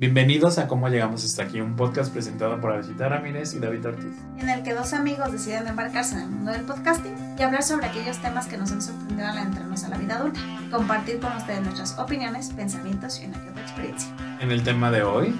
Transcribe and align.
Bienvenidos 0.00 0.58
a 0.58 0.68
Cómo 0.68 0.88
Llegamos 0.88 1.24
Hasta 1.24 1.42
Aquí, 1.42 1.60
un 1.60 1.74
podcast 1.74 2.12
presentado 2.12 2.60
por 2.60 2.70
Alicita 2.70 3.08
Ramírez 3.08 3.52
y 3.54 3.58
David 3.58 3.84
Ortiz. 3.84 4.12
En 4.38 4.48
el 4.48 4.62
que 4.62 4.72
dos 4.72 4.92
amigos 4.92 5.32
deciden 5.32 5.66
embarcarse 5.66 6.14
en 6.14 6.20
el 6.20 6.28
mundo 6.28 6.52
del 6.52 6.62
podcasting 6.62 7.16
y 7.36 7.42
hablar 7.42 7.64
sobre 7.64 7.86
aquellos 7.86 8.16
temas 8.18 8.46
que 8.46 8.56
nos 8.56 8.70
han 8.70 8.80
sorprendido 8.80 9.26
al 9.26 9.38
entrarnos 9.38 9.82
a 9.82 9.88
la 9.88 9.98
vida 9.98 10.18
adulta. 10.18 10.38
Compartir 10.70 11.18
con 11.18 11.36
ustedes 11.36 11.62
nuestras 11.62 11.98
opiniones, 11.98 12.50
pensamientos 12.50 13.20
y 13.20 13.26
una 13.26 13.42
que 13.42 13.50
otra 13.50 13.62
experiencia. 13.62 14.08
En 14.38 14.52
el 14.52 14.62
tema 14.62 14.92
de 14.92 15.02
hoy, 15.02 15.36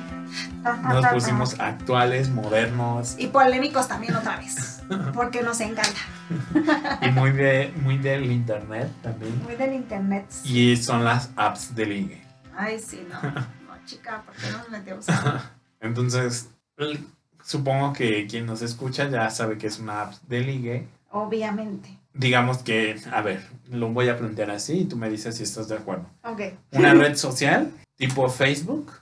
nos 0.83 1.07
pusimos 1.13 1.61
actuales, 1.61 2.29
modernos. 2.29 3.15
Y 3.17 3.29
polémicos 3.29 3.87
también 3.87 4.17
otra 4.17 4.39
vez, 4.39 4.83
porque 5.15 5.41
nos 5.43 5.61
encanta. 5.61 6.01
y 7.03 7.11
muy, 7.11 7.31
de, 7.31 7.73
muy 7.81 7.97
del 7.97 8.33
internet 8.33 8.91
también. 9.05 9.41
Muy 9.45 9.55
del 9.55 9.75
internet. 9.75 10.27
Y 10.43 10.77
son 10.79 11.05
las 11.05 11.31
apps 11.37 11.77
de 11.77 11.87
ligue. 11.87 12.23
Ay, 12.57 12.81
sí, 12.81 13.07
no 13.09 13.47
chica, 13.89 14.23
¿por 14.25 14.35
qué 14.37 14.51
nos 14.51 14.69
metemos? 14.69 15.07
Entonces, 15.81 16.51
supongo 17.43 17.93
que 17.93 18.27
quien 18.27 18.47
nos 18.47 18.63
escucha 18.63 19.09
ya 19.09 19.31
sabe 19.31 19.59
que 19.59 19.67
es 19.67 19.79
una 19.79 20.03
app 20.03 20.15
de 20.29 20.41
ligue. 20.41 20.89
Obviamente. 21.11 21.99
Digamos 22.13 22.59
que, 22.59 23.01
a 23.13 23.23
ver, 23.23 23.43
lo 23.71 23.89
voy 23.91 24.09
a 24.09 24.19
plantear 24.19 24.51
así 24.51 24.81
y 24.81 24.85
tú 24.85 24.97
me 24.97 25.09
dices 25.09 25.37
si 25.37 25.45
estás 25.45 25.69
de 25.69 25.77
acuerdo. 25.77 26.07
Ok. 26.25 26.41
Una 26.73 26.95
red 26.95 27.17
social 27.17 27.73
tipo 27.97 28.29
Facebook, 28.29 28.93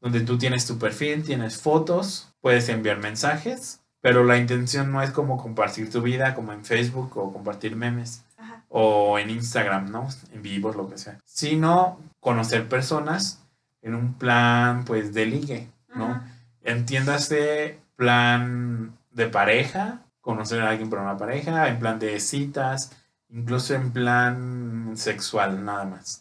donde 0.00 0.20
tú 0.20 0.38
tienes 0.38 0.66
tu 0.66 0.78
perfil, 0.78 1.24
tienes 1.24 1.56
fotos, 1.56 2.32
puedes 2.40 2.68
enviar 2.68 2.98
mensajes, 2.98 3.80
pero 4.00 4.24
la 4.24 4.36
intención 4.36 4.92
no 4.92 5.02
es 5.02 5.10
como 5.10 5.38
compartir 5.38 5.90
tu 5.90 6.02
vida 6.02 6.34
como 6.34 6.52
en 6.52 6.64
Facebook 6.64 7.16
o 7.16 7.32
compartir 7.32 7.74
memes 7.74 8.22
o 8.68 9.18
en 9.18 9.30
Instagram, 9.30 9.90
¿no? 9.90 10.08
En 10.32 10.42
vivo, 10.42 10.72
lo 10.72 10.88
que 10.88 10.98
sea, 10.98 11.18
sino 11.24 11.98
conocer 12.20 12.68
personas 12.68 13.45
en 13.86 13.94
un 13.94 14.14
plan 14.14 14.84
pues 14.84 15.14
de 15.14 15.26
ligue, 15.26 15.68
¿no? 15.94 16.20
Entiéndase 16.62 17.78
plan 17.94 18.98
de 19.12 19.28
pareja, 19.28 20.00
conocer 20.20 20.60
a 20.60 20.70
alguien 20.70 20.90
por 20.90 20.98
una 20.98 21.16
pareja, 21.16 21.68
en 21.68 21.78
plan 21.78 22.00
de 22.00 22.18
citas, 22.18 22.90
incluso 23.28 23.74
en 23.76 23.92
plan 23.92 24.92
sexual, 24.96 25.64
nada 25.64 25.84
más. 25.84 26.20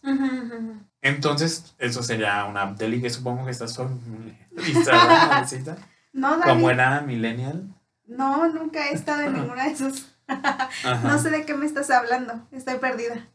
Entonces, 1.01 1.73
eso 1.79 2.03
sería 2.03 2.45
una 2.45 2.61
app 2.61 2.77
de 2.77 2.87
ligue, 2.87 3.09
supongo 3.09 3.45
que 3.45 3.51
estás 3.51 3.73
son 3.73 3.99
cita. 5.47 5.75
No, 6.13 6.39
Como 6.39 6.69
era 6.69 7.01
millennial. 7.01 7.67
No, 8.07 8.47
nunca 8.47 8.87
he 8.87 8.93
estado 8.93 9.23
en 9.23 9.33
ninguna 9.33 9.65
de 9.65 9.71
esos. 9.71 10.15
no 11.03 11.19
sé 11.19 11.29
de 11.29 11.45
qué 11.45 11.53
me 11.55 11.65
estás 11.65 11.89
hablando, 11.89 12.47
estoy 12.53 12.77
perdida. 12.77 13.27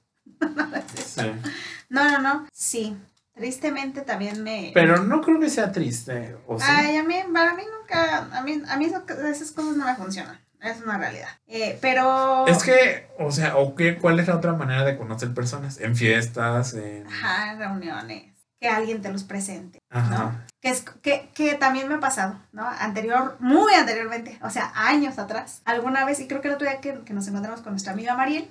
no, 1.90 2.10
no, 2.10 2.18
no, 2.22 2.46
sí, 2.50 2.96
Tristemente 3.40 4.02
también 4.02 4.42
me... 4.42 4.70
Pero 4.74 5.02
no 5.02 5.22
creo 5.22 5.40
que 5.40 5.48
sea 5.48 5.72
triste, 5.72 6.36
¿o 6.46 6.58
Ay, 6.60 6.98
a 6.98 7.02
mí, 7.02 7.14
para 7.32 7.54
mí 7.54 7.62
nunca, 7.74 8.28
a 8.36 8.42
mí, 8.42 8.60
a 8.68 8.76
mí 8.76 8.84
esas 8.84 9.52
cosas 9.52 9.78
no 9.78 9.86
me 9.86 9.94
funcionan. 9.94 10.38
Es 10.60 10.82
una 10.82 10.98
realidad. 10.98 11.30
Eh, 11.46 11.78
pero... 11.80 12.46
Es 12.46 12.62
que, 12.62 13.08
o 13.18 13.32
sea, 13.32 13.56
¿o 13.56 13.74
qué, 13.74 13.96
¿cuál 13.96 14.20
es 14.20 14.28
la 14.28 14.36
otra 14.36 14.52
manera 14.52 14.84
de 14.84 14.98
conocer 14.98 15.32
personas? 15.32 15.80
En 15.80 15.96
fiestas, 15.96 16.74
en... 16.74 17.06
Ajá, 17.06 17.52
en 17.52 17.58
reuniones. 17.60 18.24
Que 18.60 18.68
alguien 18.68 19.00
te 19.00 19.10
los 19.10 19.24
presente, 19.24 19.78
Ajá. 19.88 20.44
Que, 20.60 20.68
es, 20.68 20.82
que, 21.00 21.30
que 21.32 21.54
también 21.54 21.88
me 21.88 21.94
ha 21.94 22.00
pasado, 22.00 22.38
¿no? 22.52 22.68
Anterior, 22.68 23.38
muy 23.40 23.72
anteriormente, 23.72 24.38
o 24.42 24.50
sea, 24.50 24.70
años 24.74 25.18
atrás. 25.18 25.62
Alguna 25.64 26.04
vez, 26.04 26.20
y 26.20 26.28
creo 26.28 26.42
que 26.42 26.48
el 26.48 26.54
otro 26.56 26.68
día 26.68 26.82
que, 26.82 27.00
que 27.06 27.14
nos 27.14 27.26
encontramos 27.26 27.62
con 27.62 27.72
nuestra 27.72 27.94
amiga 27.94 28.14
Mariel, 28.16 28.50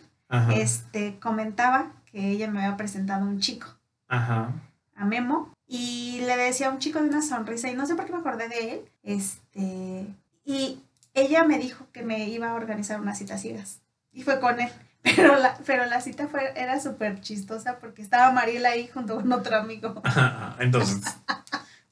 este, 0.56 1.20
comentaba 1.20 1.92
que 2.12 2.32
ella 2.32 2.50
me 2.50 2.64
había 2.64 2.76
presentado 2.76 3.24
un 3.24 3.40
chico. 3.40 3.68
Ajá 4.08 4.52
a 5.00 5.06
Memo 5.06 5.54
y 5.66 6.22
le 6.22 6.36
decía 6.36 6.68
a 6.68 6.72
un 6.72 6.80
chico 6.80 7.02
de 7.02 7.10
una 7.10 7.22
sonrisa 7.22 7.70
y 7.70 7.76
no 7.76 7.86
sé 7.86 7.96
por 7.96 8.06
qué 8.06 8.12
me 8.12 8.20
acordé 8.20 8.50
de 8.50 8.74
él. 8.74 8.82
Este, 9.02 10.06
y 10.44 10.82
ella 11.14 11.44
me 11.44 11.58
dijo 11.58 11.88
que 11.92 12.04
me 12.04 12.28
iba 12.28 12.50
a 12.50 12.54
organizar 12.54 13.00
unas 13.00 13.18
citas 13.18 13.42
ciegas 13.42 13.80
y 14.12 14.24
fue 14.24 14.40
con 14.40 14.60
él. 14.60 14.70
Pero 15.02 15.38
la, 15.38 15.58
pero 15.66 15.86
la 15.86 16.02
cita 16.02 16.28
fue, 16.28 16.52
era 16.58 16.78
súper 16.82 17.22
chistosa 17.22 17.80
porque 17.80 18.02
estaba 18.02 18.34
Mariela 18.34 18.72
ahí 18.72 18.90
junto 18.90 19.16
con 19.16 19.32
otro 19.32 19.56
amigo. 19.56 20.02
Entonces, 20.60 21.00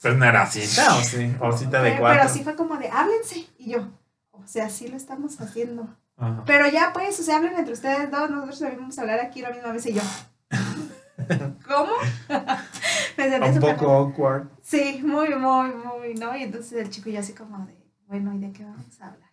pues 0.01 0.17
no 0.17 0.25
era 0.25 0.45
cita 0.45 0.93
o 0.93 1.01
sí, 1.01 1.33
o 1.39 1.57
cita 1.57 1.81
de 1.81 1.97
cuatro. 1.97 2.19
Pero 2.19 2.33
sí 2.33 2.43
fue 2.43 2.57
como 2.57 2.75
de 2.75 2.89
háblense 2.89 3.47
y 3.57 3.71
yo, 3.71 3.87
o 4.31 4.45
sea, 4.45 4.69
sí 4.69 4.89
lo 4.89 4.97
estamos 4.97 5.39
haciendo. 5.39 5.87
Pero 6.45 6.67
ya 6.67 6.91
pues, 6.91 7.17
o 7.21 7.23
sea, 7.23 7.37
hablen 7.37 7.57
entre 7.57 7.75
ustedes 7.75 8.11
dos, 8.11 8.29
nosotros 8.29 8.59
debemos 8.59 8.99
hablar 8.99 9.21
aquí 9.21 9.41
la 9.41 9.51
misma 9.51 9.71
vez 9.71 9.85
y 9.85 9.93
yo. 9.93 10.01
¿Cómo? 11.65 11.93
Un 13.17 13.59
poco 13.59 13.91
awkward. 13.91 14.47
Sí, 14.61 15.01
muy, 15.03 15.29
muy, 15.29 15.69
muy, 15.69 16.13
¿no? 16.15 16.35
Y 16.35 16.43
entonces 16.43 16.73
el 16.73 16.89
chico 16.89 17.09
ya 17.09 17.21
así 17.21 17.33
como 17.33 17.65
de, 17.65 17.75
bueno, 18.07 18.33
¿y 18.33 18.39
de 18.39 18.51
qué 18.51 18.63
vamos 18.63 19.01
a 19.01 19.07
hablar? 19.07 19.31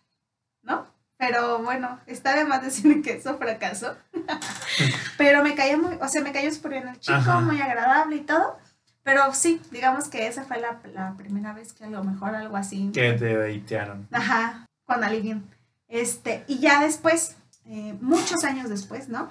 ¿No? 0.63 0.87
Pero 1.17 1.59
bueno, 1.59 1.99
está 2.07 2.35
de 2.35 2.45
más 2.45 2.61
decir 2.61 3.01
que 3.01 3.13
eso 3.13 3.37
fracasó. 3.37 3.95
pero 5.17 5.43
me 5.43 5.55
cayó 5.55 5.77
muy, 5.77 5.95
o 6.01 6.07
sea, 6.07 6.21
me 6.21 6.31
cayó 6.31 6.51
súper 6.51 6.71
bien 6.71 6.87
el 6.87 6.99
chico, 6.99 7.41
muy 7.41 7.61
agradable 7.61 8.17
y 8.17 8.21
todo. 8.21 8.57
Pero 9.03 9.31
sí, 9.33 9.61
digamos 9.71 10.07
que 10.07 10.25
esa 10.25 10.43
fue 10.45 10.59
la, 10.59 10.81
la, 10.93 11.13
primera 11.15 11.53
vez 11.53 11.73
que 11.73 11.83
a 11.83 11.89
lo 11.89 12.03
mejor 12.03 12.33
algo 12.33 12.57
así. 12.57 12.89
Que 12.91 13.13
te 13.13 13.37
deitearon. 13.37 14.07
Ajá, 14.11 14.65
con 14.83 15.03
alguien. 15.03 15.47
Este, 15.87 16.43
y 16.47 16.57
ya 16.57 16.81
después, 16.81 17.35
eh, 17.67 17.95
muchos 18.01 18.43
años 18.43 18.67
después, 18.67 19.07
¿no? 19.07 19.29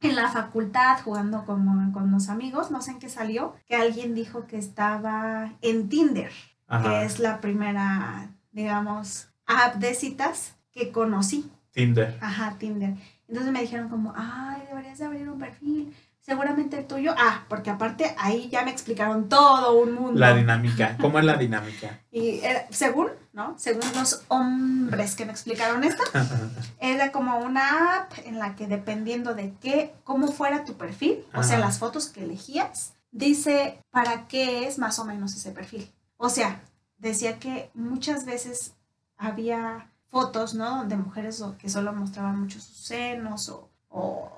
En 0.00 0.14
la 0.14 0.28
facultad 0.28 0.98
jugando 1.02 1.44
con, 1.44 1.92
con 1.92 2.10
los 2.10 2.28
amigos, 2.28 2.70
no 2.70 2.82
sé 2.82 2.92
en 2.92 2.98
qué 2.98 3.08
salió, 3.08 3.54
que 3.66 3.76
alguien 3.76 4.14
dijo 4.14 4.46
que 4.46 4.58
estaba 4.58 5.52
en 5.62 5.88
Tinder, 5.88 6.32
que 6.82 7.04
es 7.04 7.18
la 7.18 7.40
primera, 7.40 8.30
digamos, 8.52 9.28
app 9.46 9.76
de 9.76 9.94
citas 9.94 10.56
que 10.72 10.92
conocí. 10.92 11.50
Tinder. 11.72 12.18
Ajá, 12.20 12.56
Tinder. 12.58 12.94
Entonces 13.28 13.52
me 13.52 13.60
dijeron 13.60 13.88
como, 13.88 14.12
ay, 14.16 14.62
deberías 14.68 14.98
de 14.98 15.04
abrir 15.04 15.28
un 15.28 15.38
perfil 15.38 15.94
seguramente 16.26 16.76
el 16.76 16.86
tuyo. 16.86 17.14
Ah, 17.16 17.44
porque 17.48 17.70
aparte 17.70 18.14
ahí 18.18 18.48
ya 18.50 18.64
me 18.64 18.72
explicaron 18.72 19.28
todo 19.28 19.78
un 19.78 19.94
mundo. 19.94 20.18
La 20.18 20.34
dinámica. 20.34 20.96
¿Cómo 21.00 21.20
es 21.20 21.24
la 21.24 21.36
dinámica? 21.36 22.00
Y 22.10 22.40
según, 22.70 23.10
¿no? 23.32 23.54
Según 23.56 23.84
los 23.94 24.24
hombres 24.26 25.14
que 25.14 25.24
me 25.24 25.30
explicaron 25.30 25.84
esto, 25.84 26.02
era 26.80 27.12
como 27.12 27.38
una 27.38 27.94
app 27.94 28.12
en 28.24 28.40
la 28.40 28.56
que 28.56 28.66
dependiendo 28.66 29.34
de 29.34 29.54
qué, 29.60 29.94
cómo 30.02 30.26
fuera 30.26 30.64
tu 30.64 30.74
perfil, 30.76 31.24
o 31.32 31.44
sea, 31.44 31.58
las 31.60 31.78
fotos 31.78 32.08
que 32.08 32.24
elegías, 32.24 32.94
dice 33.12 33.78
para 33.92 34.26
qué 34.26 34.66
es 34.66 34.78
más 34.78 34.98
o 34.98 35.04
menos 35.04 35.34
ese 35.36 35.52
perfil. 35.52 35.88
O 36.16 36.28
sea, 36.28 36.60
decía 36.98 37.38
que 37.38 37.70
muchas 37.72 38.26
veces 38.26 38.74
había 39.16 39.92
fotos, 40.08 40.54
¿no? 40.54 40.84
De 40.86 40.96
mujeres 40.96 41.42
que 41.58 41.68
solo 41.68 41.92
mostraban 41.92 42.40
mucho 42.40 42.58
sus 42.58 42.78
senos 42.78 43.48
o 43.88 44.35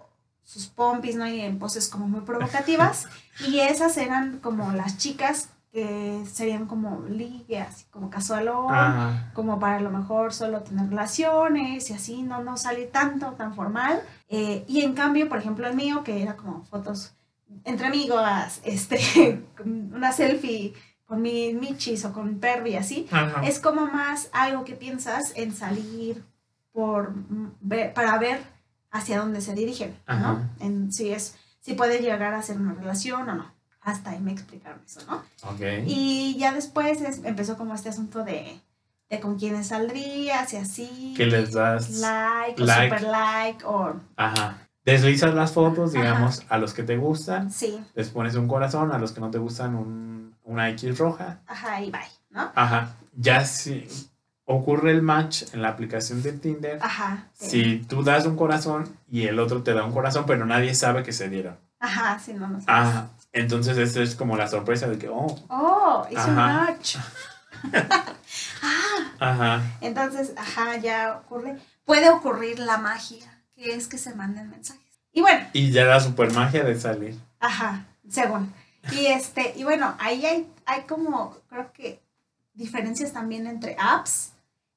sus 0.49 0.67
pompis, 0.67 1.15
¿no? 1.15 1.29
Y 1.29 1.43
en 1.43 1.59
poses 1.59 1.89
como 1.89 2.09
muy 2.09 2.23
provocativas. 2.23 3.07
y 3.47 3.61
esas 3.61 3.99
eran 3.99 4.39
como 4.39 4.73
las 4.73 4.97
chicas 4.97 5.51
que 5.71 6.25
serían 6.25 6.65
como 6.65 7.05
ligue, 7.07 7.61
así 7.61 7.85
como 7.91 8.09
casualón, 8.09 8.75
como 9.35 9.61
para 9.61 9.77
a 9.77 9.81
lo 9.81 9.91
mejor 9.91 10.33
solo 10.33 10.63
tener 10.63 10.89
relaciones 10.89 11.91
y 11.91 11.93
así, 11.93 12.23
no, 12.23 12.43
no 12.43 12.57
salir 12.57 12.91
tanto, 12.91 13.33
tan 13.33 13.55
formal. 13.55 14.01
Eh, 14.31 14.65
y 14.67 14.81
en 14.81 14.95
cambio, 14.95 15.29
por 15.29 15.37
ejemplo, 15.37 15.67
el 15.69 15.77
mío, 15.77 16.03
que 16.03 16.23
era 16.23 16.35
como 16.35 16.65
fotos 16.65 17.13
entre 17.65 17.87
amigos, 17.87 18.23
este, 18.65 19.45
una 19.63 20.13
selfie 20.13 20.73
con 21.05 21.21
mi 21.21 21.53
michis 21.53 22.07
o 22.07 22.13
con 22.15 22.39
Pervi, 22.39 22.77
así, 22.77 23.07
es 23.45 23.59
como 23.59 23.87
más 23.87 24.31
algo 24.33 24.65
que 24.65 24.75
piensas 24.75 25.33
en 25.37 25.55
salir 25.55 26.25
por, 26.73 27.13
para 27.95 28.19
ver 28.19 28.58
hacia 28.91 29.19
dónde 29.19 29.41
se 29.41 29.55
dirigen, 29.55 29.97
¿no? 30.07 30.49
En 30.61 30.93
si 30.93 31.13
es, 31.13 31.37
si 31.61 31.75
puede 31.75 32.01
llegar 32.01 32.35
a 32.35 32.43
ser 32.43 32.59
una 32.59 32.75
relación 32.75 33.29
o 33.29 33.35
no. 33.35 33.53
Hasta 33.81 34.11
ahí 34.11 34.21
me 34.21 34.33
explicaron 34.33 34.81
eso, 34.85 35.01
¿no? 35.09 35.23
Okay. 35.55 35.85
Y 35.87 36.37
ya 36.39 36.53
después 36.53 36.99
empezó 37.25 37.57
como 37.57 37.75
este 37.75 37.89
asunto 37.89 38.25
de, 38.25 38.61
de 39.09 39.21
con 39.21 39.39
quiénes 39.39 39.69
saldrías 39.69 40.53
y 40.53 40.57
así. 40.57 41.15
Que 41.17 41.27
les 41.27 41.53
das 41.53 42.01
like, 42.01 42.63
o 42.63 42.67
super 42.67 43.03
like 43.03 43.65
o... 43.65 44.01
Ajá. 44.17 44.59
Deslizas 44.85 45.35
las 45.35 45.53
fotos, 45.53 45.93
digamos, 45.93 46.45
a 46.49 46.57
los 46.57 46.73
que 46.73 46.83
te 46.83 46.97
gustan. 46.97 47.51
Sí. 47.51 47.79
Les 47.95 48.09
pones 48.09 48.35
un 48.37 48.49
corazón, 48.49 48.91
a 48.93 48.99
los 48.99 49.13
que 49.13 49.21
no 49.21 49.31
te 49.31 49.39
gustan 49.39 49.75
un, 49.75 50.35
una 50.45 50.71
X 50.71 50.97
roja. 50.97 51.41
Ajá, 51.47 51.83
y 51.83 51.91
bye, 51.91 52.01
¿no? 52.31 52.51
Ajá. 52.55 52.97
Ya 53.15 53.45
sí 53.45 53.87
ocurre 54.49 54.93
el 54.93 55.03
match 55.03 55.45
en 55.53 55.61
la 55.61 55.69
aplicación 55.69 56.23
de 56.23 56.33
Tinder, 56.33 56.79
Ajá, 56.81 57.29
si 57.35 57.81
tú 57.81 58.03
das 58.03 58.25
un 58.25 58.35
corazón 58.35 58.89
y 59.07 59.27
el 59.27 59.39
otro 59.39 59.63
te 59.63 59.75
da 59.75 59.85
un 59.85 59.93
corazón, 59.93 60.25
pero 60.27 60.47
nadie 60.47 60.75
sabe 60.75 61.03
que 61.03 61.13
se 61.13 61.29
dieron. 61.29 61.59
Ajá, 61.79 62.19
sí, 62.19 62.33
no, 62.33 62.49
no 62.49 62.59
Ajá. 62.67 63.11
Entonces, 63.33 63.77
esto 63.77 64.03
es 64.03 64.15
como 64.15 64.39
la 64.39 64.49
sorpresa 64.49 64.89
de 64.89 64.99
que, 64.99 65.09
oh. 65.11 65.37
Oh, 65.49 66.07
es 66.11 66.25
un 66.25 66.35
match. 66.35 66.97
ah. 68.63 69.05
Ajá. 69.21 69.63
Entonces, 69.83 70.33
ajá, 70.37 70.79
ya 70.79 71.23
ocurre. 71.25 71.59
Puede 71.85 72.09
ocurrir 72.09 72.59
la 72.59 72.79
magia, 72.79 73.43
que 73.55 73.75
es 73.75 73.87
que 73.87 73.99
se 73.99 74.15
manden 74.15 74.49
mensajes. 74.49 74.83
Y 75.13 75.21
bueno. 75.21 75.47
Y 75.53 75.71
ya 75.73 75.85
la 75.85 76.01
super 76.01 76.33
magia 76.33 76.65
de 76.65 76.81
salir. 76.81 77.21
Ajá, 77.39 77.85
según. 78.09 78.53
Y 78.93 79.07
este, 79.07 79.53
y 79.57 79.65
bueno, 79.65 79.95
ahí 79.99 80.25
hay, 80.25 80.51
hay 80.65 80.83
como, 80.83 81.37
creo 81.51 81.71
que, 81.73 82.01
diferencias 82.55 83.13
también 83.13 83.47
entre 83.47 83.77
apps, 83.79 84.33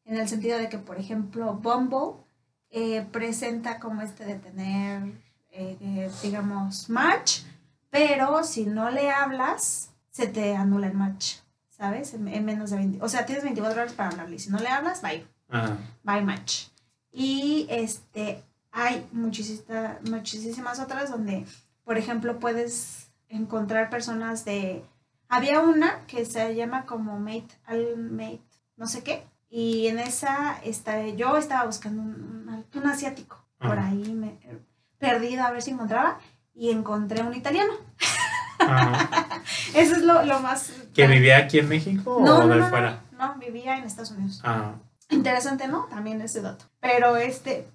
en 0.05 0.17
el 0.17 0.27
sentido 0.27 0.57
de 0.57 0.69
que, 0.69 0.77
por 0.77 0.97
ejemplo, 0.99 1.53
Bumble 1.53 2.21
eh, 2.69 3.05
presenta 3.11 3.79
como 3.79 4.01
este 4.01 4.25
de 4.25 4.35
tener, 4.35 5.03
eh, 5.51 5.77
eh, 5.81 6.11
digamos, 6.23 6.89
match, 6.89 7.41
pero 7.89 8.43
si 8.43 8.65
no 8.65 8.89
le 8.89 9.11
hablas, 9.11 9.89
se 10.09 10.27
te 10.27 10.55
anula 10.55 10.87
el 10.87 10.93
match, 10.93 11.35
¿sabes? 11.69 12.13
En, 12.13 12.27
en 12.27 12.45
menos 12.45 12.69
de 12.69 12.77
20, 12.77 13.03
o 13.03 13.09
sea, 13.09 13.25
tienes 13.25 13.43
24 13.43 13.81
horas 13.81 13.93
para 13.93 14.09
hablarle, 14.09 14.35
y 14.37 14.39
si 14.39 14.49
no 14.49 14.59
le 14.59 14.67
hablas, 14.69 15.01
bye, 15.01 15.25
Ajá. 15.49 15.77
bye 16.03 16.21
match. 16.21 16.67
Y 17.11 17.67
este, 17.69 18.41
hay 18.71 19.05
muchísima- 19.11 19.99
muchísimas 20.09 20.79
otras 20.79 21.09
donde, 21.11 21.45
por 21.83 21.97
ejemplo, 21.97 22.39
puedes 22.39 23.07
encontrar 23.27 23.89
personas 23.89 24.45
de... 24.45 24.83
Había 25.27 25.59
una 25.61 26.05
que 26.07 26.25
se 26.25 26.55
llama 26.55 26.85
como 26.85 27.19
mate, 27.19 27.47
al 27.65 27.97
mate, 27.97 28.41
no 28.77 28.87
sé 28.87 29.03
qué, 29.03 29.25
y 29.51 29.87
en 29.87 29.99
esa 29.99 30.57
está, 30.63 31.05
yo 31.09 31.35
estaba 31.35 31.65
buscando 31.65 32.01
un, 32.01 32.65
asiático 32.85 33.45
por 33.59 33.77
Ajá. 33.77 33.89
ahí, 33.89 34.13
me, 34.13 34.39
perdido 34.97 35.43
a 35.43 35.51
ver 35.51 35.61
si 35.61 35.71
encontraba, 35.71 36.19
y 36.53 36.71
encontré 36.71 37.21
un 37.21 37.33
italiano. 37.33 37.73
Ajá. 38.59 39.43
Eso 39.75 39.95
es 39.95 40.03
lo, 40.03 40.23
lo 40.23 40.39
más... 40.39 40.71
¿Que 40.93 41.05
vivía 41.07 41.37
aquí 41.37 41.59
en 41.59 41.69
México 41.69 42.21
no, 42.23 42.37
o 42.37 42.43
no, 42.43 42.47
de 42.47 42.61
no, 42.61 42.69
fuera? 42.69 43.01
no, 43.11 43.35
vivía 43.35 43.77
en 43.77 43.83
Estados 43.83 44.11
Unidos. 44.11 44.41
Ah, 44.43 44.73
Interesante, 45.09 45.67
¿no? 45.67 45.85
También 45.85 46.21
ese 46.21 46.41
dato. 46.41 46.65
Pero 46.79 47.17
este, 47.17 47.67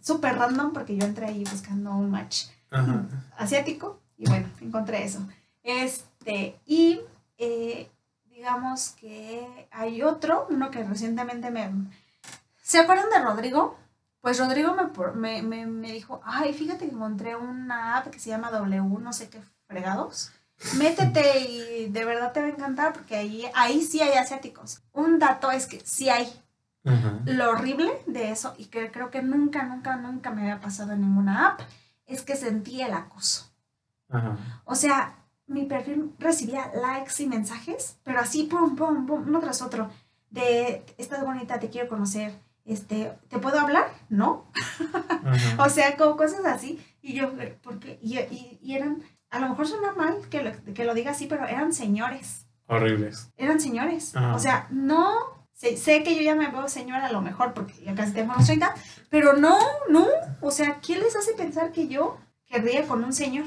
súper 0.00 0.36
random 0.36 0.72
porque 0.72 0.96
yo 0.96 1.04
entré 1.04 1.26
ahí 1.26 1.44
buscando 1.44 1.92
un 1.92 2.10
match 2.10 2.46
ajá. 2.70 3.04
asiático 3.36 4.00
y 4.16 4.26
bueno, 4.28 4.48
encontré 4.60 5.04
eso. 5.04 5.20
Este, 5.62 6.58
y 6.64 7.00
eh, 7.38 7.90
digamos 8.34 8.90
que 8.90 9.68
hay 9.70 10.02
otro, 10.02 10.46
uno 10.50 10.70
que 10.70 10.82
recientemente 10.82 11.50
me... 11.50 11.70
¿Se 12.62 12.78
acuerdan 12.78 13.10
de 13.10 13.20
Rodrigo? 13.20 13.78
Pues 14.20 14.38
Rodrigo 14.38 14.74
me, 14.74 15.12
me, 15.14 15.42
me, 15.42 15.66
me 15.66 15.92
dijo, 15.92 16.20
ay, 16.24 16.52
fíjate 16.52 16.86
que 16.86 16.94
encontré 16.94 17.36
una 17.36 17.96
app 17.98 18.08
que 18.08 18.18
se 18.18 18.30
llama 18.30 18.50
W, 18.50 18.98
no 19.00 19.12
sé 19.12 19.28
qué 19.28 19.40
fregados. 19.66 20.32
Métete 20.76 21.40
y 21.40 21.88
de 21.90 22.04
verdad 22.04 22.32
te 22.32 22.40
va 22.40 22.46
a 22.46 22.50
encantar 22.50 22.92
porque 22.92 23.16
ahí, 23.16 23.44
ahí 23.54 23.82
sí 23.82 24.00
hay 24.00 24.14
asiáticos. 24.14 24.82
Un 24.92 25.18
dato 25.18 25.50
es 25.50 25.66
que 25.66 25.80
sí 25.80 26.08
hay, 26.08 26.32
lo 27.24 27.50
horrible 27.50 27.92
de 28.06 28.30
eso, 28.30 28.54
y 28.58 28.66
que 28.66 28.90
creo 28.90 29.10
que 29.10 29.22
nunca, 29.22 29.62
nunca, 29.62 29.96
nunca 29.96 30.30
me 30.30 30.42
había 30.42 30.60
pasado 30.60 30.92
en 30.92 31.00
ninguna 31.00 31.48
app, 31.48 31.60
es 32.06 32.22
que 32.22 32.36
sentí 32.36 32.82
el 32.82 32.92
acoso. 32.92 33.50
Ajá. 34.10 34.36
O 34.64 34.74
sea, 34.74 35.14
mi 35.46 35.64
perfil 35.66 36.12
recibía 36.18 36.70
likes 36.74 37.22
y 37.22 37.26
mensajes, 37.26 37.98
pero 38.02 38.20
así, 38.20 38.44
pum, 38.44 38.76
pum, 38.76 39.06
pum, 39.06 39.24
uno 39.26 39.40
tras 39.40 39.62
otro, 39.62 39.90
de, 40.30 40.84
estás 40.98 41.22
bonita, 41.24 41.60
te 41.60 41.70
quiero 41.70 41.88
conocer, 41.88 42.38
este, 42.64 43.12
¿te 43.28 43.38
puedo 43.38 43.58
hablar? 43.60 43.92
No. 44.08 44.50
O 45.58 45.68
sea, 45.70 45.96
como 45.96 46.16
cosas 46.16 46.44
así, 46.44 46.78
y 47.00 47.14
yo, 47.14 47.32
¿por 47.62 47.78
qué? 47.78 47.98
Y, 48.02 48.18
y, 48.18 48.58
y 48.62 48.74
eran, 48.74 49.02
a 49.30 49.38
lo 49.38 49.48
mejor 49.48 49.66
suena 49.66 49.92
mal 49.92 50.28
que 50.28 50.42
lo, 50.42 50.74
que 50.74 50.84
lo 50.84 50.92
diga 50.94 51.12
así, 51.12 51.26
pero 51.26 51.46
eran 51.46 51.72
señores 51.72 52.46
Horribles. 52.66 53.30
eran 53.36 53.58
señores. 53.60 54.14
O 54.34 54.38
sea, 54.38 54.66
no, 54.70 55.14
sé, 55.54 55.76
sé 55.78 56.02
que 56.02 56.14
yo 56.14 56.22
ya 56.22 56.34
me 56.34 56.48
veo 56.50 56.68
señora 56.68 57.06
a 57.06 57.12
lo 57.12 57.22
mejor 57.22 57.54
porque 57.54 57.74
ya 57.82 57.94
casi 57.94 58.12
tengo 58.12 58.34
los 58.34 58.44
30, 58.44 58.74
pero 59.08 59.32
no, 59.34 59.58
no. 59.88 60.06
O 60.42 60.50
sea, 60.50 60.80
¿quién 60.80 61.00
les 61.00 61.16
hace 61.16 61.32
pensar 61.32 61.72
que 61.72 61.88
yo 61.88 62.18
querría 62.46 62.86
con 62.86 63.02
un 63.02 63.12
señor? 63.12 63.46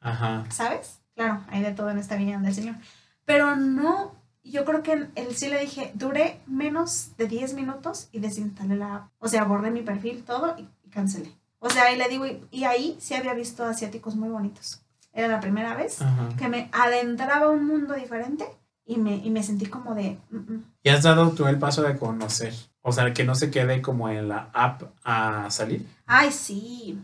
Ajá. 0.00 0.44
¿Sabes? 0.50 1.00
Claro, 1.16 1.42
hay 1.48 1.62
de 1.62 1.72
todo 1.72 1.90
en 1.90 1.98
esta 1.98 2.14
viña 2.16 2.38
del 2.38 2.54
señor. 2.54 2.76
Pero 3.24 3.56
no, 3.56 4.14
yo 4.44 4.64
creo 4.64 4.82
que 4.82 4.92
él 5.14 5.34
sí 5.34 5.48
le 5.48 5.58
dije, 5.58 5.90
duré 5.94 6.40
menos 6.46 7.16
de 7.16 7.26
10 7.26 7.54
minutos 7.54 8.08
y 8.12 8.20
desinstalé 8.20 8.76
la 8.76 8.94
app. 8.96 9.08
O 9.18 9.26
sea, 9.26 9.44
borré 9.44 9.70
mi 9.72 9.82
perfil, 9.82 10.22
todo 10.24 10.54
y, 10.58 10.68
y 10.84 10.90
cancelé. 10.90 11.32
O 11.58 11.70
sea, 11.70 11.90
y 11.92 11.96
le 11.96 12.08
digo, 12.08 12.26
y, 12.26 12.46
y 12.52 12.64
ahí 12.64 12.96
sí 13.00 13.14
había 13.14 13.32
visto 13.34 13.64
asiáticos 13.64 14.14
muy 14.14 14.28
bonitos. 14.28 14.82
Era 15.12 15.26
la 15.28 15.40
primera 15.40 15.74
vez 15.74 16.02
Ajá. 16.02 16.28
que 16.38 16.48
me 16.48 16.68
adentraba 16.72 17.46
a 17.46 17.50
un 17.50 17.66
mundo 17.66 17.94
diferente 17.94 18.44
y 18.84 18.98
me, 18.98 19.16
y 19.16 19.30
me 19.30 19.42
sentí 19.42 19.64
como 19.66 19.94
de... 19.94 20.18
"Mm, 20.30 20.36
mm". 20.36 20.64
¿Y 20.82 20.88
has 20.90 21.02
dado 21.02 21.30
tú 21.32 21.46
el 21.46 21.58
paso 21.58 21.82
de 21.82 21.96
conocer? 21.96 22.54
O 22.82 22.92
sea, 22.92 23.12
que 23.14 23.24
no 23.24 23.34
se 23.34 23.50
quede 23.50 23.80
como 23.82 24.10
en 24.10 24.28
la 24.28 24.50
app 24.52 24.82
a 25.02 25.50
salir. 25.50 25.84
Ay, 26.04 26.30
sí. 26.30 27.00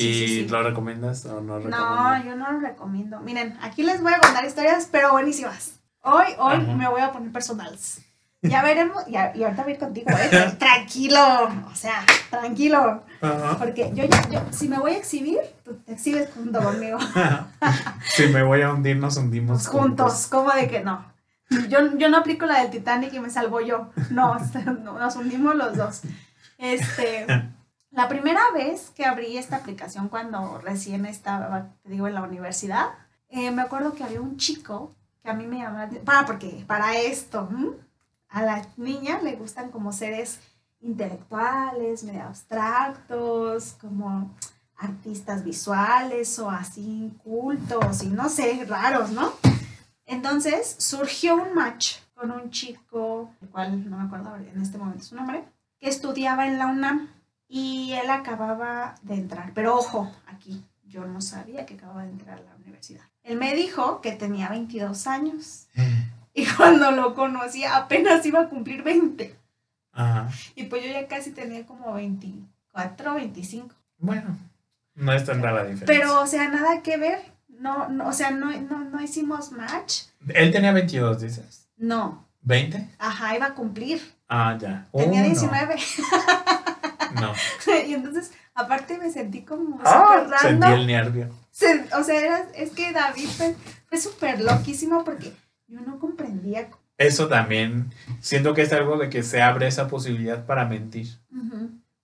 Sí, 0.00 0.08
¿Y 0.08 0.14
sí, 0.14 0.26
sí. 0.44 0.48
lo 0.48 0.62
recomiendas 0.62 1.26
o 1.26 1.40
no 1.40 1.58
No, 1.58 1.66
recomiendas? 1.66 2.24
yo 2.24 2.36
no 2.36 2.52
lo 2.52 2.60
recomiendo. 2.60 3.20
Miren, 3.20 3.58
aquí 3.60 3.82
les 3.82 4.00
voy 4.02 4.12
a 4.14 4.18
contar 4.18 4.44
historias, 4.44 4.88
pero 4.90 5.12
buenísimas. 5.12 5.74
Hoy, 6.02 6.24
hoy 6.38 6.54
Ajá. 6.54 6.72
me 6.74 6.88
voy 6.88 7.02
a 7.02 7.12
poner 7.12 7.30
personales. 7.32 8.00
Ya 8.42 8.62
veremos, 8.62 9.04
ya, 9.06 9.32
y 9.34 9.42
ahorita 9.44 9.62
voy 9.64 9.72
a 9.72 9.74
ir 9.74 9.80
contigo, 9.80 10.10
¿eh? 10.12 10.54
Tranquilo, 10.58 11.20
o 11.70 11.74
sea, 11.74 12.02
tranquilo. 12.30 13.02
Ajá. 13.20 13.58
Porque 13.58 13.90
yo 13.92 14.04
ya, 14.06 14.26
yo, 14.30 14.40
si 14.50 14.66
me 14.66 14.78
voy 14.78 14.92
a 14.92 14.96
exhibir, 14.96 15.40
tú 15.62 15.74
te 15.84 15.92
exhibes 15.92 16.30
junto 16.32 16.58
conmigo. 16.62 16.98
si 18.16 18.26
me 18.28 18.42
voy 18.42 18.62
a 18.62 18.72
hundir, 18.72 18.96
nos 18.96 19.18
hundimos 19.18 19.68
juntos, 19.68 20.26
como 20.28 20.50
de 20.52 20.66
que 20.68 20.80
no. 20.80 21.04
Yo, 21.68 21.98
yo 21.98 22.08
no 22.08 22.16
aplico 22.16 22.46
la 22.46 22.62
del 22.62 22.70
Titanic 22.70 23.12
y 23.12 23.20
me 23.20 23.28
salvo 23.28 23.60
yo. 23.60 23.90
No, 24.08 24.38
no, 24.38 24.98
nos 24.98 25.16
hundimos 25.16 25.54
los 25.56 25.76
dos. 25.76 26.00
Este, 26.56 27.26
la 27.90 28.08
primera 28.08 28.40
vez 28.54 28.90
que 28.90 29.04
abrí 29.04 29.36
esta 29.36 29.56
aplicación 29.56 30.08
cuando 30.08 30.58
recién 30.58 31.06
estaba, 31.06 31.68
digo, 31.84 32.06
en 32.06 32.14
la 32.14 32.22
universidad, 32.22 32.90
eh, 33.28 33.50
me 33.50 33.62
acuerdo 33.62 33.94
que 33.94 34.04
había 34.04 34.20
un 34.20 34.36
chico 34.36 34.94
que 35.22 35.30
a 35.30 35.34
mí 35.34 35.46
me 35.46 35.58
llamaba, 35.58 35.88
para, 36.04 36.26
porque 36.26 36.64
para 36.66 36.96
esto, 36.96 37.48
a 38.28 38.42
la 38.42 38.64
niña 38.76 39.20
le 39.22 39.36
gustan 39.36 39.70
como 39.70 39.92
seres 39.92 40.40
intelectuales, 40.80 42.04
medio 42.04 42.22
abstractos, 42.22 43.76
como 43.80 44.34
artistas 44.78 45.44
visuales 45.44 46.38
o 46.38 46.48
así 46.48 47.12
cultos 47.22 48.02
y 48.02 48.08
no 48.08 48.28
sé, 48.28 48.64
raros, 48.66 49.10
¿no? 49.10 49.32
Entonces 50.06 50.76
surgió 50.78 51.36
un 51.36 51.54
match 51.54 51.98
con 52.14 52.30
un 52.30 52.50
chico, 52.50 53.30
el 53.42 53.48
cual 53.48 53.90
no 53.90 53.98
me 53.98 54.04
acuerdo 54.04 54.36
en 54.36 54.60
este 54.60 54.78
momento 54.78 55.04
su 55.04 55.14
nombre, 55.14 55.44
que 55.78 55.88
estudiaba 55.88 56.46
en 56.46 56.58
la 56.58 56.66
UNAM 56.68 57.08
y 57.52 57.92
él 57.94 58.08
acababa 58.08 58.94
de 59.02 59.14
entrar. 59.14 59.50
Pero 59.54 59.76
ojo, 59.76 60.10
aquí 60.26 60.64
yo 60.86 61.04
no 61.04 61.20
sabía 61.20 61.66
que 61.66 61.74
acababa 61.74 62.04
de 62.04 62.10
entrar 62.10 62.38
a 62.38 62.42
la 62.42 62.54
universidad. 62.56 63.02
Él 63.24 63.38
me 63.38 63.54
dijo 63.54 64.00
que 64.00 64.12
tenía 64.12 64.48
22 64.48 65.06
años 65.08 65.66
y 66.32 66.46
cuando 66.46 66.92
lo 66.92 67.14
conocí 67.14 67.64
apenas 67.64 68.24
iba 68.24 68.42
a 68.42 68.48
cumplir 68.48 68.84
20. 68.84 69.36
Ajá. 69.92 70.30
Y 70.54 70.64
pues 70.64 70.84
yo 70.84 70.92
ya 70.92 71.08
casi 71.08 71.32
tenía 71.32 71.66
como 71.66 71.92
24, 71.92 73.14
25. 73.14 73.74
Bueno, 73.98 74.38
no 74.94 75.12
es 75.12 75.24
tan 75.24 75.42
rara 75.42 75.64
la 75.64 75.70
diferencia. 75.70 75.86
Pero, 75.86 76.22
o 76.22 76.26
sea, 76.26 76.48
nada 76.48 76.82
que 76.82 76.96
ver. 76.96 77.20
No, 77.48 77.88
no 77.88 78.08
o 78.08 78.12
sea, 78.12 78.30
no, 78.30 78.50
no, 78.62 78.84
no 78.84 79.02
hicimos 79.02 79.50
match. 79.50 80.04
Él 80.28 80.52
tenía 80.52 80.72
22, 80.72 81.20
dices. 81.20 81.68
No. 81.76 82.26
¿20? 82.46 82.88
Ajá, 82.98 83.36
iba 83.36 83.46
a 83.46 83.54
cumplir. 83.54 84.00
Ah, 84.28 84.56
ya. 84.58 84.88
Tenía 84.92 85.20
Uh, 85.20 85.24
no. 85.24 85.28
19. 85.28 85.74
No. 85.74 86.49
y 87.86 87.94
entonces, 87.94 88.32
aparte 88.54 88.98
me 88.98 89.10
sentí 89.10 89.42
como 89.42 89.80
Ah, 89.84 90.26
sentí 90.40 90.60
random. 90.62 90.72
el 90.80 90.86
nervio. 90.86 91.28
Se- 91.50 91.86
o 91.98 92.04
sea, 92.04 92.18
era- 92.20 92.46
es 92.54 92.70
que 92.70 92.92
David 92.92 93.26
fue, 93.28 93.54
fue 93.86 93.98
súper 93.98 94.40
loquísimo 94.40 95.04
porque 95.04 95.32
yo 95.68 95.80
no 95.80 95.98
comprendía. 95.98 96.68
Eso 96.98 97.28
también, 97.28 97.92
siento 98.20 98.52
que 98.54 98.62
es 98.62 98.72
algo 98.72 98.98
de 98.98 99.08
que 99.08 99.22
se 99.22 99.40
abre 99.40 99.66
esa 99.66 99.88
posibilidad 99.88 100.44
para 100.44 100.66
mentir. 100.66 101.08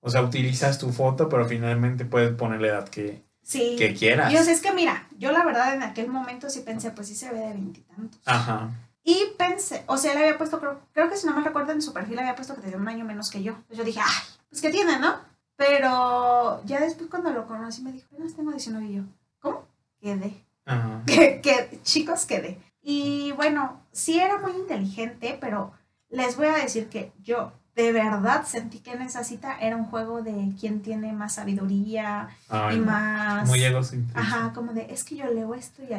O 0.01 0.09
sea, 0.11 0.23
utilizas 0.23 0.79
tu 0.79 0.91
foto, 0.93 1.29
pero 1.29 1.47
finalmente 1.47 2.05
puedes 2.05 2.33
poner 2.35 2.61
la 2.61 2.69
edad 2.69 2.89
que, 2.89 3.23
Sí. 3.43 3.77
que 3.79 3.93
quieras. 3.95 4.33
Y 4.33 4.37
o 4.37 4.43
sea, 4.43 4.53
es 4.53 4.61
que 4.61 4.73
mira, 4.73 5.07
yo 5.19 5.33
la 5.33 5.45
verdad 5.45 5.75
en 5.75 5.83
aquel 5.83 6.09
momento 6.09 6.49
sí 6.49 6.61
pensé, 6.61 6.91
pues 6.93 7.09
sí 7.09 7.15
se 7.15 7.31
ve 7.31 7.41
de 7.41 7.53
veintitantos. 7.53 8.21
Ajá. 8.25 8.71
Y 9.09 9.35
pensé, 9.39 9.85
o 9.87 9.97
sea, 9.97 10.15
le 10.15 10.21
había 10.25 10.37
puesto, 10.37 10.59
creo, 10.59 10.81
creo 10.93 11.09
que 11.09 11.17
si 11.17 11.27
no 11.29 11.35
me 11.37 11.43
recuerdo 11.45 11.71
en 11.71 11.81
su 11.81 11.93
perfil, 11.93 12.17
le 12.17 12.23
había 12.23 12.35
puesto 12.35 12.57
que 12.57 12.61
tenía 12.63 12.77
un 12.77 12.89
año 12.89 13.05
menos 13.05 13.31
que 13.31 13.41
yo. 13.41 13.53
Entonces 13.53 13.79
yo 13.79 13.85
dije, 13.85 14.01
ay, 14.03 14.23
pues 14.51 14.61
que 14.61 14.71
tiene, 14.71 14.99
¿no? 14.99 15.15
Pero 15.55 16.61
ya 16.65 16.81
después 16.81 17.09
cuando 17.09 17.31
lo 17.31 17.47
conocí 17.47 17.83
me 17.83 17.93
dijo, 17.93 18.07
apenas 18.13 18.35
tengo 18.35 18.51
19 18.51 18.85
y 18.87 18.95
yo, 18.97 19.03
¿cómo? 19.39 19.65
Quedé. 20.01 20.45
Ajá. 20.65 21.03
que, 21.07 21.41
que- 21.41 21.79
chicos, 21.85 22.27
quedé. 22.27 22.59
Y 22.83 23.31
bueno, 23.33 23.81
sí 23.93 24.19
era 24.19 24.39
muy 24.39 24.53
inteligente, 24.53 25.39
pero 25.41 25.73
les 26.09 26.37
voy 26.37 26.49
a 26.49 26.57
decir 26.57 26.89
que 26.89 27.13
yo 27.23 27.53
de 27.77 27.93
verdad 27.93 28.45
sentí 28.45 28.81
que 28.81 28.93
en 28.93 29.03
esa 29.03 29.23
cita 29.23 29.57
era 29.61 29.77
un 29.77 29.85
juego 29.85 30.23
de 30.23 30.53
quién 30.59 30.83
tiene 30.83 31.13
más 31.13 31.35
sabiduría 31.35 32.29
Ay, 32.49 32.77
y 32.77 32.79
no. 32.81 32.87
más... 32.87 33.47
Muy 33.49 33.63
egocéntrico. 33.63 34.19
Ajá, 34.19 34.53
como 34.53 34.73
de, 34.73 34.87
es 34.93 35.05
que 35.05 35.15
yo 35.17 35.27
leo 35.27 35.55
esto 35.55 35.83
y 35.85 35.93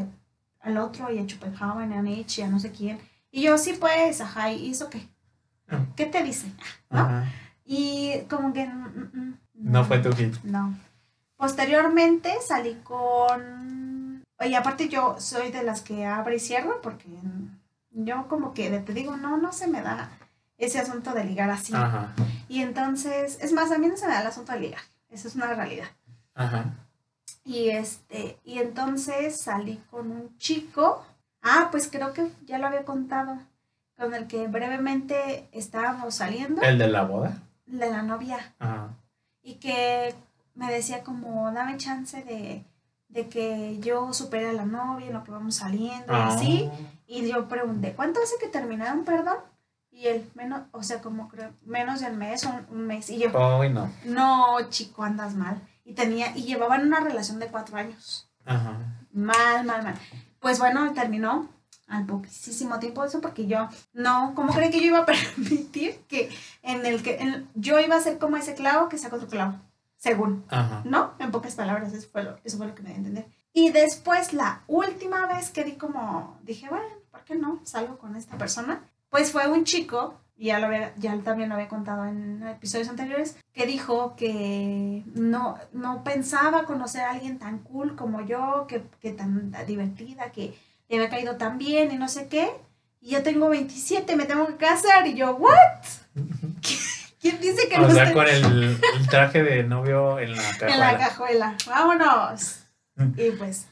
al, 0.67 0.77
otro 0.77 1.11
y 1.11 1.19
a 1.19 1.23
Schopenhauer 1.23 1.91
a 1.91 2.01
Nietzsche 2.01 2.43
a 2.43 2.47
no 2.47 2.59
sé 2.59 2.71
quién. 2.71 2.99
Y 3.31 3.43
yo, 3.43 3.57
sí, 3.57 3.73
pues, 3.79 4.21
ajá, 4.21 4.51
¿y 4.51 4.71
eso 4.71 4.89
qué? 4.89 5.07
Ah, 5.67 5.85
¿Qué 5.95 6.05
te 6.05 6.23
dice? 6.23 6.47
¿no? 6.89 6.99
Ajá. 6.99 7.25
Y 7.65 8.21
como 8.29 8.53
que... 8.53 8.65
mm, 8.65 9.09
mm, 9.13 9.37
No 9.53 9.83
fue 9.83 9.99
tu 9.99 10.11
hit. 10.13 10.35
No. 10.43 10.77
Posteriormente 11.35 12.33
salí 12.45 12.75
con 12.83 14.23
Y 14.39 14.53
aparte 14.55 14.89
yo 14.89 15.17
soy 15.19 15.51
de 15.51 15.63
las 15.63 15.81
que 15.81 16.05
abre 16.05 16.37
y 16.37 16.39
cierro 16.39 16.81
porque 16.81 17.09
yo 17.91 18.27
como 18.27 18.53
que 18.53 18.69
te 18.79 18.93
digo, 18.93 19.17
no, 19.17 19.37
no 19.37 19.51
se 19.51 19.67
me 19.67 19.81
da 19.81 20.09
ese 20.57 20.79
asunto 20.79 21.13
de 21.13 21.23
ligar 21.23 21.49
así. 21.49 21.73
Ajá. 21.75 22.13
Y 22.47 22.61
entonces, 22.61 23.37
es 23.41 23.53
más, 23.53 23.71
a 23.71 23.77
mí 23.77 23.87
no 23.87 23.97
se 23.97 24.07
me 24.07 24.13
da 24.13 24.21
el 24.21 24.27
asunto 24.27 24.51
de 24.53 24.59
ligar. 24.61 24.81
Eso 25.09 25.27
es 25.27 25.35
una 25.35 25.53
realidad. 25.53 25.87
Ajá. 26.33 26.73
Y 27.47 27.69
este, 27.69 28.37
y 28.43 28.59
entonces 28.59 29.39
salí 29.39 29.81
con 29.89 30.11
un 30.11 30.37
chico. 30.37 31.03
Ah, 31.41 31.69
pues 31.71 31.87
creo 31.89 32.11
que 32.13 32.29
ya 32.45 32.57
lo 32.59 32.67
había 32.67 32.83
contado. 32.83 33.37
Con 33.97 34.13
el 34.13 34.27
que 34.27 34.47
brevemente 34.47 35.47
estábamos 35.53 36.15
saliendo. 36.15 36.61
¿El 36.61 36.77
de 36.77 36.87
la 36.89 37.03
boda? 37.03 37.41
De 37.65 37.89
la 37.89 38.03
novia. 38.03 38.53
Ajá. 38.59 38.89
Y 39.41 39.55
que 39.55 40.13
me 40.55 40.71
decía 40.71 41.03
como, 41.03 41.49
dame 41.53 41.77
chance 41.77 42.21
de, 42.23 42.65
de 43.07 43.29
que 43.29 43.79
yo 43.79 44.11
supere 44.11 44.49
a 44.49 44.53
la 44.53 44.65
novia 44.65 45.07
en 45.07 45.13
lo 45.13 45.23
que 45.23 45.31
vamos 45.31 45.55
saliendo 45.55 46.11
y 46.13 46.15
Ah. 46.15 46.27
así. 46.27 46.69
Y 47.07 47.31
yo 47.31 47.47
pregunté, 47.47 47.93
¿cuánto 47.93 48.19
hace 48.21 48.35
que 48.41 48.49
terminaron, 48.49 49.05
perdón? 49.05 49.37
Y 49.89 50.07
él, 50.07 50.29
menos, 50.35 50.63
o 50.73 50.83
sea, 50.83 51.01
como 51.01 51.29
creo, 51.29 51.51
menos 51.65 52.01
del 52.01 52.17
mes, 52.17 52.43
un, 52.43 52.65
un 52.77 52.85
mes. 52.87 53.09
Y 53.09 53.17
yo, 53.19 53.29
Ay, 53.61 53.69
no. 53.71 53.89
no, 54.05 54.69
chico, 54.69 55.03
andas 55.03 55.33
mal. 55.33 55.59
Y 55.87 55.93
tenía, 55.93 56.35
y 56.35 56.43
llevaban 56.43 56.85
una 56.85 56.99
relación 56.99 57.39
de 57.39 57.47
cuatro 57.47 57.77
años. 57.77 58.29
Ajá. 58.45 58.77
Mal, 59.13 59.63
mal, 59.65 59.83
mal. 59.83 59.95
Pues 60.41 60.59
bueno, 60.59 60.91
terminó 60.93 61.47
al 61.87 62.05
poquísimo 62.05 62.77
tiempo 62.79 63.05
eso 63.05 63.21
porque 63.21 63.47
yo 63.47 63.69
no, 63.93 64.33
¿cómo 64.35 64.53
creen 64.53 64.69
que 64.69 64.81
yo 64.81 64.87
iba 64.87 64.99
a 64.99 65.05
permitir 65.05 66.01
que 66.09 66.29
en 66.61 66.85
el 66.85 67.01
que 67.01 67.15
en- 67.21 67.47
yo 67.55 67.79
iba 67.79 67.95
a 67.95 68.01
ser 68.01 68.19
como 68.19 68.35
ese 68.35 68.53
clavo 68.53 68.89
que 68.89 68.97
saca 68.97 69.15
otro 69.15 69.29
clavo? 69.29 69.61
Según, 69.95 70.43
Ajá. 70.49 70.81
¿no? 70.83 71.13
En 71.19 71.31
pocas 71.31 71.55
palabras, 71.55 71.93
eso 71.93 72.09
fue 72.11 72.23
lo, 72.23 72.37
eso 72.43 72.57
fue 72.57 72.67
lo 72.67 72.75
que 72.75 72.81
me 72.83 72.89
dio 72.89 72.95
a 72.95 72.99
entender. 72.99 73.25
Y 73.53 73.71
después, 73.71 74.33
la 74.33 74.63
última 74.67 75.25
vez 75.25 75.49
que 75.51 75.63
di 75.63 75.77
como, 75.77 76.37
dije, 76.43 76.67
bueno, 76.69 76.85
¿por 77.11 77.23
qué 77.23 77.35
no? 77.35 77.61
Salgo 77.63 77.97
con 77.97 78.17
esta 78.17 78.37
persona. 78.37 78.83
Pues 79.09 79.31
fue 79.31 79.47
un 79.47 79.63
chico, 79.63 80.19
y 80.37 80.47
ya, 80.47 80.59
lo 80.59 80.67
había, 80.67 80.93
ya 80.97 81.17
también 81.23 81.49
lo 81.49 81.55
había 81.55 81.67
contado 81.67 82.05
en 82.05 82.45
episodios 82.47 82.89
anteriores, 82.89 83.37
que 83.53 83.65
dijo 83.65 84.15
que 84.15 85.03
no, 85.15 85.57
no 85.73 86.03
pensaba 86.03 86.63
conocer 86.65 87.01
a 87.01 87.11
alguien 87.11 87.39
tan 87.39 87.59
cool 87.59 87.95
como 87.95 88.21
yo, 88.25 88.65
que, 88.67 88.83
que 89.01 89.11
tan 89.11 89.51
divertida, 89.65 90.31
que 90.31 90.53
le 90.89 90.97
había 90.97 91.09
caído 91.09 91.37
tan 91.37 91.57
bien 91.57 91.91
y 91.91 91.97
no 91.97 92.07
sé 92.07 92.27
qué. 92.27 92.49
Y 93.01 93.11
yo 93.11 93.23
tengo 93.23 93.49
27, 93.49 94.15
me 94.15 94.25
tengo 94.25 94.47
que 94.47 94.55
casar. 94.57 95.05
Y 95.07 95.15
yo, 95.15 95.35
¿what? 95.35 95.51
¿Quién 97.21 97.39
dice 97.41 97.67
que 97.69 97.75
O 97.77 97.81
no 97.81 97.91
sea, 97.91 98.03
estoy- 98.05 98.13
con 98.13 98.27
el, 98.27 98.79
el 98.99 99.07
traje 99.09 99.43
de 99.43 99.63
novio 99.63 100.19
en 100.19 100.35
la 100.35 100.49
en 100.61 100.79
la 100.79 100.97
cajuela. 100.97 100.97
cajuela. 100.97 101.55
Vámonos. 101.67 102.59
Y 103.15 103.31
pues 103.31 103.67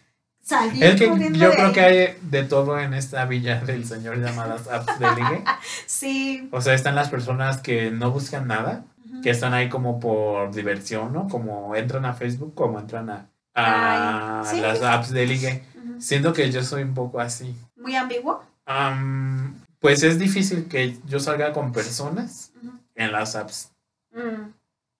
salí 0.45 0.81
Es 0.81 0.95
que 0.95 1.07
yo 1.07 1.51
creo 1.51 1.67
ahí. 1.67 1.73
que 1.73 1.81
hay 1.81 2.17
de 2.21 2.43
todo 2.43 2.79
en 2.79 2.93
esta 2.93 3.25
villa 3.25 3.59
del 3.61 3.85
señor 3.85 4.17
llamadas 4.19 4.67
apps 4.67 4.99
de 4.99 5.07
ligue. 5.15 5.43
Sí. 5.87 6.47
O 6.51 6.61
sea, 6.61 6.73
están 6.73 6.95
las 6.95 7.09
personas 7.09 7.57
que 7.59 7.89
no 7.91 8.11
buscan 8.11 8.47
nada, 8.47 8.85
que 9.23 9.29
están 9.31 9.53
ahí 9.53 9.67
como 9.69 9.99
por 9.99 10.53
diversión, 10.53 11.11
¿no? 11.13 11.27
Como 11.27 11.75
entran 11.75 12.05
a 12.05 12.13
Facebook, 12.13 12.53
como 12.53 12.79
entran 12.79 13.09
a, 13.09 13.27
a 13.55 14.41
Ay, 14.41 14.55
sí. 14.55 14.61
las 14.61 14.81
apps 14.81 15.09
de 15.11 15.25
ligue. 15.25 15.63
Siento 15.99 16.31
que 16.33 16.51
yo 16.51 16.63
soy 16.63 16.83
un 16.83 16.93
poco 16.93 17.19
así. 17.19 17.55
Muy 17.77 17.95
ambiguo. 17.95 18.43
Am, 18.65 19.55
pues 19.79 20.03
es 20.03 20.19
difícil 20.19 20.67
que 20.67 20.97
yo 21.05 21.19
salga 21.19 21.53
con 21.53 21.71
personas 21.71 22.51
en 22.95 23.11
las 23.11 23.35
apps. 23.35 23.71
Mm, 24.11 24.51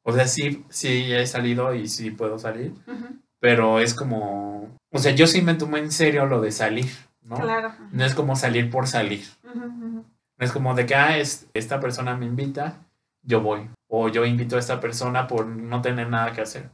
O 0.04 0.14
sea, 0.14 0.28
sí, 0.28 0.64
sí 0.70 1.12
he 1.14 1.26
salido 1.28 1.74
y 1.74 1.88
sí 1.88 2.12
puedo 2.12 2.38
salir, 2.40 2.74
pero 3.40 3.80
es 3.80 3.94
como, 3.96 4.55
o 4.96 5.00
sea, 5.00 5.12
yo 5.14 5.28
sí 5.28 5.42
me 5.42 5.54
tomo 5.56 5.78
en 5.78 5.92
serio 5.92 6.26
lo 6.26 6.40
de 6.42 6.52
salir, 6.52 6.90
¿no? 7.22 7.36
Claro. 7.36 7.74
No 7.92 8.06
es 8.06 8.16
como 8.16 8.36
salir 8.36 8.70
por 8.70 8.88
salir. 8.88 9.26
No 10.38 10.46
es 10.46 10.52
como 10.52 10.74
de 10.74 10.86
que, 10.86 10.96
ah, 10.96 11.18
es- 11.18 11.48
esta 11.54 11.80
persona 11.80 12.16
me 12.16 12.26
invita, 12.26 12.78
yo 13.24 13.42
voy. 13.42 13.70
O 13.88 14.10
yo 14.10 14.26
invito 14.26 14.56
a 14.56 14.60
esta 14.60 14.80
persona 14.80 15.28
por 15.28 15.46
no 15.46 15.82
tener 15.82 16.10
nada 16.10 16.34
que 16.34 16.42
hacer. 16.42 16.70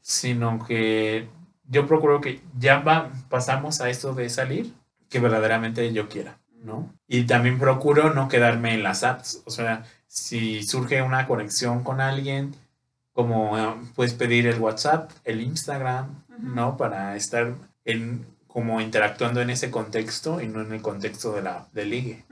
Sino 0.00 0.64
que 0.66 1.28
yo 1.68 1.86
procuro 1.86 2.20
que 2.20 2.40
ya 2.58 2.80
va, 2.80 3.10
pasamos 3.28 3.80
a 3.80 3.88
esto 3.88 4.12
de 4.14 4.28
salir, 4.28 4.72
que 5.08 5.20
verdaderamente 5.20 5.92
yo 5.92 6.08
quiera, 6.08 6.38
¿no? 6.64 6.92
Y 7.06 7.24
también 7.24 7.58
procuro 7.58 8.12
no 8.14 8.28
quedarme 8.28 8.74
en 8.74 8.82
las 8.82 9.04
apps. 9.04 9.42
O 9.46 9.50
sea, 9.50 9.84
si 10.06 10.62
surge 10.62 11.02
una 11.02 11.26
conexión 11.26 11.82
con 11.84 12.00
alguien, 12.00 12.54
como 13.12 13.56
puedes 13.94 14.14
pedir 14.14 14.46
el 14.46 14.58
WhatsApp, 14.58 15.10
el 15.24 15.40
Instagram. 15.42 16.21
¿No? 16.38 16.76
Para 16.76 17.16
estar 17.16 17.54
en, 17.84 18.26
como 18.46 18.80
interactuando 18.80 19.40
en 19.40 19.50
ese 19.50 19.70
contexto 19.70 20.40
y 20.40 20.48
no 20.48 20.60
en 20.60 20.72
el 20.72 20.82
contexto 20.82 21.32
de 21.32 21.42
la 21.42 21.66
de 21.72 21.84
ligue. 21.84 22.24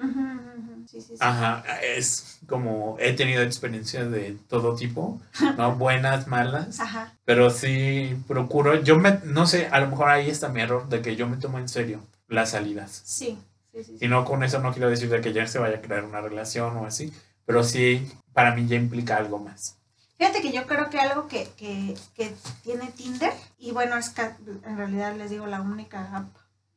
Sí, 0.86 1.00
sí, 1.00 1.08
sí. 1.08 1.16
Ajá, 1.20 1.64
es 1.82 2.40
como 2.46 2.96
he 2.98 3.12
tenido 3.12 3.42
experiencias 3.42 4.10
de 4.10 4.36
todo 4.48 4.74
tipo, 4.74 5.20
¿no? 5.56 5.76
Buenas, 5.76 6.26
malas, 6.26 6.80
Ajá. 6.80 7.14
pero 7.24 7.50
sí 7.50 8.16
procuro, 8.26 8.82
yo 8.82 8.98
me, 8.98 9.20
no 9.24 9.46
sé, 9.46 9.66
a 9.68 9.80
lo 9.80 9.88
mejor 9.88 10.08
ahí 10.08 10.28
está 10.28 10.48
mi 10.48 10.60
error 10.60 10.88
de 10.88 11.00
que 11.00 11.16
yo 11.16 11.28
me 11.28 11.36
tomo 11.36 11.58
en 11.58 11.68
serio 11.68 12.00
las 12.28 12.50
salidas. 12.50 13.02
Sí. 13.04 13.38
Sí, 13.72 13.84
sí, 13.84 13.98
sí. 13.98 14.04
Y 14.04 14.08
no 14.08 14.24
con 14.24 14.42
eso 14.42 14.58
no 14.58 14.72
quiero 14.72 14.90
decir 14.90 15.08
de 15.08 15.20
que 15.20 15.32
ya 15.32 15.46
se 15.46 15.60
vaya 15.60 15.76
a 15.76 15.80
crear 15.80 16.04
una 16.04 16.20
relación 16.20 16.76
o 16.76 16.86
así, 16.86 17.12
pero 17.46 17.62
sí, 17.62 18.10
para 18.32 18.54
mí 18.54 18.66
ya 18.66 18.74
implica 18.76 19.16
algo 19.16 19.38
más. 19.38 19.79
Fíjate 20.20 20.42
que 20.42 20.52
yo 20.52 20.66
creo 20.66 20.90
que 20.90 21.00
algo 21.00 21.28
que, 21.28 21.48
que, 21.56 21.96
que 22.14 22.36
tiene 22.62 22.88
Tinder, 22.90 23.32
y 23.58 23.72
bueno, 23.72 23.96
es 23.96 24.10
que 24.10 24.20
en 24.20 24.76
realidad 24.76 25.14
les 25.16 25.30
digo 25.30 25.46
la 25.46 25.62
única 25.62 26.14
app 26.14 26.26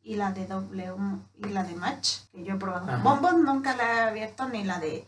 y 0.01 0.15
la 0.15 0.31
de 0.31 0.47
W 0.47 0.93
y 1.39 1.49
la 1.49 1.63
de 1.65 1.75
Match 1.75 2.19
que 2.31 2.45
yo 2.45 2.53
he 2.53 2.57
probado. 2.57 2.89
Ajá. 2.89 3.03
Bombos 3.03 3.35
nunca 3.35 3.75
la 3.75 3.83
he 3.83 4.01
abierto 4.03 4.47
ni 4.47 4.63
la 4.63 4.79
de 4.79 5.05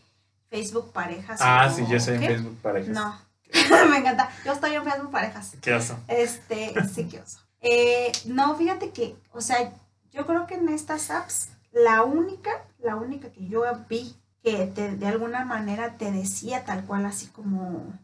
Facebook 0.50 0.92
Parejas. 0.92 1.40
Ah, 1.42 1.66
o- 1.70 1.74
sí, 1.74 1.86
yo 1.88 1.98
sé 1.98 2.16
en. 2.16 2.20
Facebook 2.26 2.58
parejas. 2.60 2.90
No, 2.94 3.18
me 3.90 3.96
encanta. 3.96 4.28
Yo 4.44 4.52
estoy 4.52 4.74
en 4.74 4.84
Facebook 4.84 5.10
Parejas. 5.10 5.52
¿Qué 5.62 5.72
oso? 5.72 5.98
Este, 6.06 6.74
sí, 6.94 7.08
qué 7.08 7.20
oso. 7.20 7.38
Eh, 7.62 8.12
no, 8.26 8.54
fíjate 8.56 8.90
que, 8.90 9.16
o 9.32 9.40
sea, 9.40 9.72
yo 10.12 10.26
creo 10.26 10.46
que 10.46 10.56
en 10.56 10.68
estas 10.68 11.10
apps, 11.10 11.48
la 11.72 12.02
única, 12.02 12.50
la 12.80 12.96
única 12.96 13.30
que 13.32 13.46
yo 13.48 13.62
vi 13.88 14.14
que 14.42 14.66
te- 14.66 14.94
de 14.94 15.06
alguna 15.06 15.46
manera 15.46 15.96
te 15.96 16.12
decía 16.12 16.66
tal 16.66 16.84
cual, 16.84 17.06
así 17.06 17.28
como... 17.28 17.98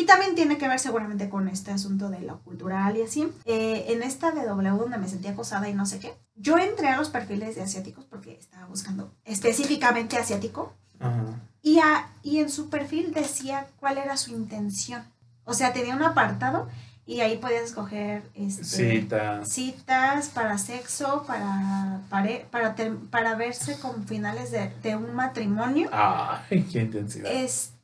Y 0.00 0.06
también 0.06 0.36
tiene 0.36 0.58
que 0.58 0.68
ver 0.68 0.78
seguramente 0.78 1.28
con 1.28 1.48
este 1.48 1.72
asunto 1.72 2.08
de 2.08 2.20
lo 2.20 2.38
cultural 2.44 2.96
y 2.96 3.02
así. 3.02 3.28
Eh, 3.44 3.86
en 3.88 4.04
esta 4.04 4.30
de 4.30 4.46
W 4.46 4.76
donde 4.78 4.96
me 4.96 5.08
sentía 5.08 5.32
acosada 5.32 5.68
y 5.68 5.74
no 5.74 5.86
sé 5.86 5.98
qué, 5.98 6.14
yo 6.36 6.56
entré 6.56 6.86
a 6.88 6.96
los 6.96 7.08
perfiles 7.10 7.56
de 7.56 7.62
asiáticos 7.62 8.04
porque 8.04 8.38
estaba 8.38 8.66
buscando 8.66 9.12
específicamente 9.24 10.16
asiático 10.16 10.72
Ajá. 11.00 11.24
y, 11.62 11.80
a- 11.80 12.08
y 12.22 12.38
en 12.38 12.48
su 12.48 12.70
perfil 12.70 13.12
decía 13.12 13.66
cuál 13.80 13.98
era 13.98 14.16
su 14.16 14.30
intención. 14.30 15.02
O 15.44 15.52
sea, 15.52 15.72
tenía 15.72 15.96
un 15.96 16.02
apartado 16.04 16.68
y 17.04 17.20
ahí 17.20 17.38
podías 17.38 17.62
escoger 17.64 18.22
este, 18.34 18.62
Citas. 18.64 19.48
citas 19.48 20.28
para 20.28 20.58
sexo, 20.58 21.24
para, 21.26 22.02
pare- 22.08 22.46
para, 22.52 22.76
ter- 22.76 22.96
para 23.10 23.34
verse 23.34 23.80
con 23.80 24.06
finales 24.06 24.52
de, 24.52 24.70
de 24.82 24.94
un 24.94 25.12
matrimonio, 25.14 25.88
Ay, 25.92 26.62
qué 26.70 26.82
intensidad. 26.82 27.32
este, 27.32 27.77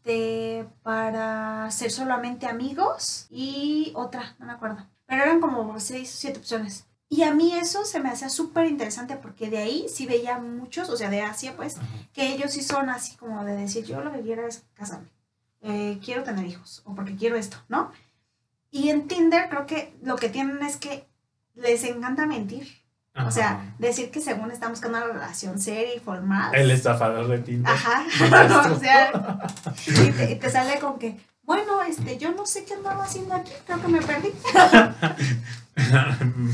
para 0.82 1.70
ser 1.70 1.90
solamente 1.90 2.46
amigos 2.46 3.26
y 3.30 3.92
otra, 3.94 4.37
no 4.38 4.46
me 4.46 4.52
acuerdo. 4.52 4.87
Pero 5.06 5.23
eran 5.23 5.40
como 5.40 5.78
seis 5.80 6.12
o 6.14 6.16
siete 6.16 6.38
opciones. 6.38 6.87
Y 7.08 7.23
a 7.23 7.32
mí 7.32 7.54
eso 7.54 7.84
se 7.84 8.00
me 8.00 8.08
hacía 8.08 8.28
súper 8.28 8.66
interesante 8.66 9.16
porque 9.16 9.49
de 9.49 9.58
ahí 9.58 9.87
sí 9.88 10.06
veía 10.06 10.38
muchos, 10.38 10.88
o 10.88 10.96
sea, 10.96 11.11
de 11.11 11.23
Asia, 11.23 11.54
pues, 11.56 11.76
que 12.12 12.34
ellos 12.34 12.52
sí 12.52 12.62
son 12.62 12.88
así 12.90 13.16
como 13.16 13.44
de 13.44 13.56
decir, 13.56 13.84
yo 13.84 14.00
lo 14.00 14.12
que 14.12 14.20
quiero 14.20 14.46
es 14.46 14.64
casarme, 14.75 15.08
eh, 15.61 16.00
quiero 16.04 16.25
tener 16.25 16.44
hijos, 16.46 16.82
o 16.84 16.94
porque 16.94 17.14
quiero 17.14 17.37
esto, 17.37 17.56
¿no? 17.68 17.92
Y 18.70 18.88
en 18.88 19.06
Tinder 19.06 19.49
creo 19.49 19.66
que 19.66 19.94
lo 20.02 20.16
que 20.16 20.28
tienen 20.28 20.61
es 20.62 20.76
que 20.76 21.06
les 21.54 21.84
encanta 21.84 22.26
mentir. 22.26 22.84
O 23.16 23.30
sea, 23.30 23.75
decir 23.78 24.11
que 24.11 24.21
según 24.21 24.50
están 24.50 24.71
buscando 24.71 24.99
una 24.99 25.06
relación 25.06 25.61
seria 25.61 25.94
y 25.94 26.00
formal. 26.00 26.52
el 26.54 26.71
estafador 26.71 27.28
de 27.28 27.38
Tinder. 27.38 27.73
Ajá. 27.73 28.04
O 28.73 28.78
sea, 28.80 29.11
y 29.87 30.11
te, 30.11 30.33
y 30.33 30.35
te 30.37 30.50
sale 30.50 30.78
con 30.80 30.99
que, 30.99 31.16
bueno, 31.44 31.80
este, 31.83 32.18
yo 32.18 32.33
no 32.33 32.44
sé 32.44 32.64
qué 32.64 32.75
andaba 32.75 33.04
haciendo 33.04 33.35
aquí, 33.35 33.52
creo 33.66 33.80
que 33.80 33.88
me 33.88 34.00
perdí. 34.02 34.33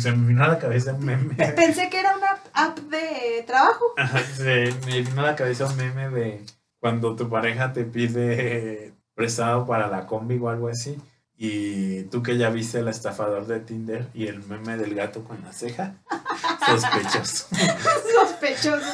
Se 0.00 0.12
me 0.12 0.28
vino 0.28 0.44
a 0.44 0.48
la 0.48 0.58
cabeza 0.58 0.94
un 0.94 1.04
meme. 1.04 1.34
Pe- 1.34 1.52
Pensé 1.52 1.90
que 1.90 2.00
era 2.00 2.16
una 2.16 2.38
app 2.54 2.78
de 2.78 3.44
trabajo. 3.46 3.84
Ajá, 3.96 4.18
Se 4.20 4.74
me 4.86 5.02
vino 5.02 5.20
a 5.22 5.26
la 5.26 5.36
cabeza 5.36 5.66
un 5.66 5.76
meme 5.76 6.08
de 6.08 6.44
cuando 6.78 7.14
tu 7.16 7.28
pareja 7.28 7.72
te 7.72 7.84
pide 7.84 8.94
prestado 9.14 9.66
para 9.66 9.88
la 9.88 10.06
combi 10.06 10.38
o 10.38 10.48
algo 10.48 10.68
así. 10.68 10.96
Y 11.42 12.02
tú 12.10 12.22
que 12.22 12.36
ya 12.36 12.50
viste 12.50 12.80
el 12.80 12.88
estafador 12.88 13.46
de 13.46 13.60
Tinder 13.60 14.10
y 14.12 14.26
el 14.26 14.42
meme 14.46 14.76
del 14.76 14.94
gato 14.94 15.24
con 15.24 15.42
la 15.42 15.54
ceja, 15.54 15.94
sospechoso. 16.66 17.46
Sospechoso. 18.14 18.86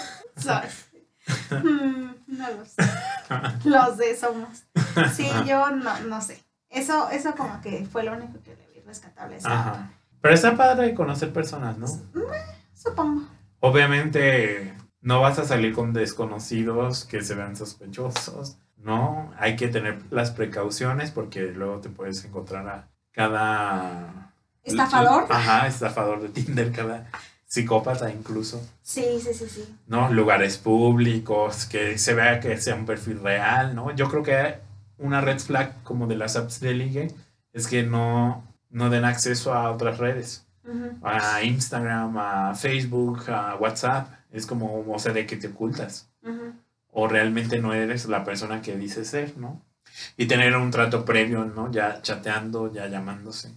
Mm, 1.50 2.15
no 2.29 2.50
lo 2.53 2.65
sé. 2.65 2.83
Los 3.65 3.97
de 3.97 4.17
somos. 4.17 4.62
Sí, 5.12 5.29
yo 5.49 5.73
no, 5.73 5.99
no 6.03 6.21
sé. 6.21 6.41
Eso, 6.71 7.11
eso 7.11 7.35
como 7.35 7.61
que 7.62 7.85
fue 7.85 8.05
lo 8.05 8.12
único 8.12 8.41
que 8.45 8.55
le 8.55 8.65
vi 8.73 8.81
rescatable. 8.87 9.38
Ajá. 9.43 9.91
Pero 10.21 10.33
está 10.33 10.57
padre 10.57 10.95
conocer 10.95 11.33
personas, 11.33 11.76
¿no? 11.79 11.88
Supongo. 12.75 13.26
Obviamente 13.59 14.73
no 15.00 15.21
vas 15.21 15.41
a 15.41 15.45
salir 15.45 15.75
con 15.75 15.93
desconocidos 15.93 17.07
que 17.07 17.23
se 17.23 17.35
vean 17.35 17.57
sospechosos, 17.57 18.59
¿no? 18.76 19.33
Hay 19.38 19.56
que 19.56 19.68
tener 19.68 20.00
las 20.11 20.30
precauciones 20.30 21.11
porque 21.11 21.52
luego 21.52 21.80
te 21.80 21.88
puedes 21.88 22.25
encontrar 22.25 22.68
a 22.68 22.88
cada... 23.12 24.33
¿Estafador? 24.62 25.26
Ajá, 25.30 25.66
estafador 25.66 26.21
de 26.21 26.28
Tinder, 26.28 26.73
cada 26.73 27.09
psicópata 27.47 28.11
incluso. 28.11 28.61
Sí, 28.83 29.21
sí, 29.23 29.33
sí, 29.33 29.49
sí. 29.49 29.76
¿No? 29.87 30.11
Lugares 30.12 30.59
públicos, 30.59 31.66
que 31.66 31.99
se 31.99 32.14
vea 32.14 32.40
que 32.40 32.56
sea 32.61 32.75
un 32.75 32.85
perfil 32.85 33.21
real, 33.21 33.75
¿no? 33.75 33.95
Yo 33.95 34.09
creo 34.09 34.23
que 34.23 34.59
una 34.99 35.21
red 35.21 35.38
flag 35.38 35.83
como 35.83 36.06
de 36.06 36.16
las 36.16 36.37
apps 36.37 36.61
de 36.61 36.75
ligue 36.75 37.14
es 37.52 37.68
que 37.68 37.83
no, 37.83 38.45
no 38.71 38.90
den 38.90 39.04
acceso 39.04 39.54
a 39.54 39.71
otras 39.71 39.99
redes. 39.99 40.47
A 41.02 41.42
Instagram, 41.45 42.18
a 42.18 42.54
Facebook, 42.56 43.30
a 43.30 43.54
WhatsApp. 43.54 44.09
Es 44.33 44.47
como, 44.47 44.85
o 44.87 44.99
sea, 44.99 45.12
de 45.12 45.25
que 45.25 45.37
te 45.37 45.47
ocultas. 45.47 46.11
O 46.99 47.09
realmente 47.09 47.59
no 47.59 47.75
eres 47.75 48.07
la 48.07 48.25
persona 48.25 48.62
que 48.62 48.75
dices 48.75 49.09
ser, 49.09 49.37
¿no? 49.37 49.61
Y 50.17 50.25
tener 50.25 50.57
un 50.57 50.71
trato 50.71 51.05
previo, 51.05 51.45
¿no? 51.45 51.71
Ya 51.71 52.00
chateando, 52.00 52.73
ya 52.73 52.87
llamándose. 52.87 53.53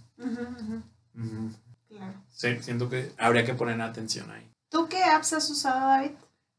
Claro. 1.88 2.22
Sí, 2.28 2.58
siento 2.60 2.90
que 2.90 3.12
habría 3.16 3.42
que 3.46 3.54
poner 3.54 3.80
atención 3.80 4.30
ahí. 4.30 4.46
¿Tú 4.68 4.86
qué 4.90 5.02
apps 5.02 5.32
has 5.32 5.48
usado, 5.48 5.80
David? 5.88 6.10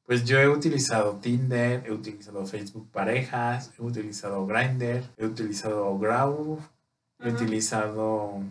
Pues 0.07 0.25
yo 0.25 0.39
he 0.39 0.49
utilizado 0.49 1.19
Tinder, 1.21 1.83
he 1.85 1.91
utilizado 1.91 2.47
Facebook 2.47 2.89
Parejas, 2.91 3.71
he 3.77 3.83
utilizado 3.83 4.47
Grindr, 4.47 5.03
he 5.17 5.25
utilizado 5.27 5.95
Grow, 5.99 6.59
he 7.19 7.29
utilizado 7.29 8.41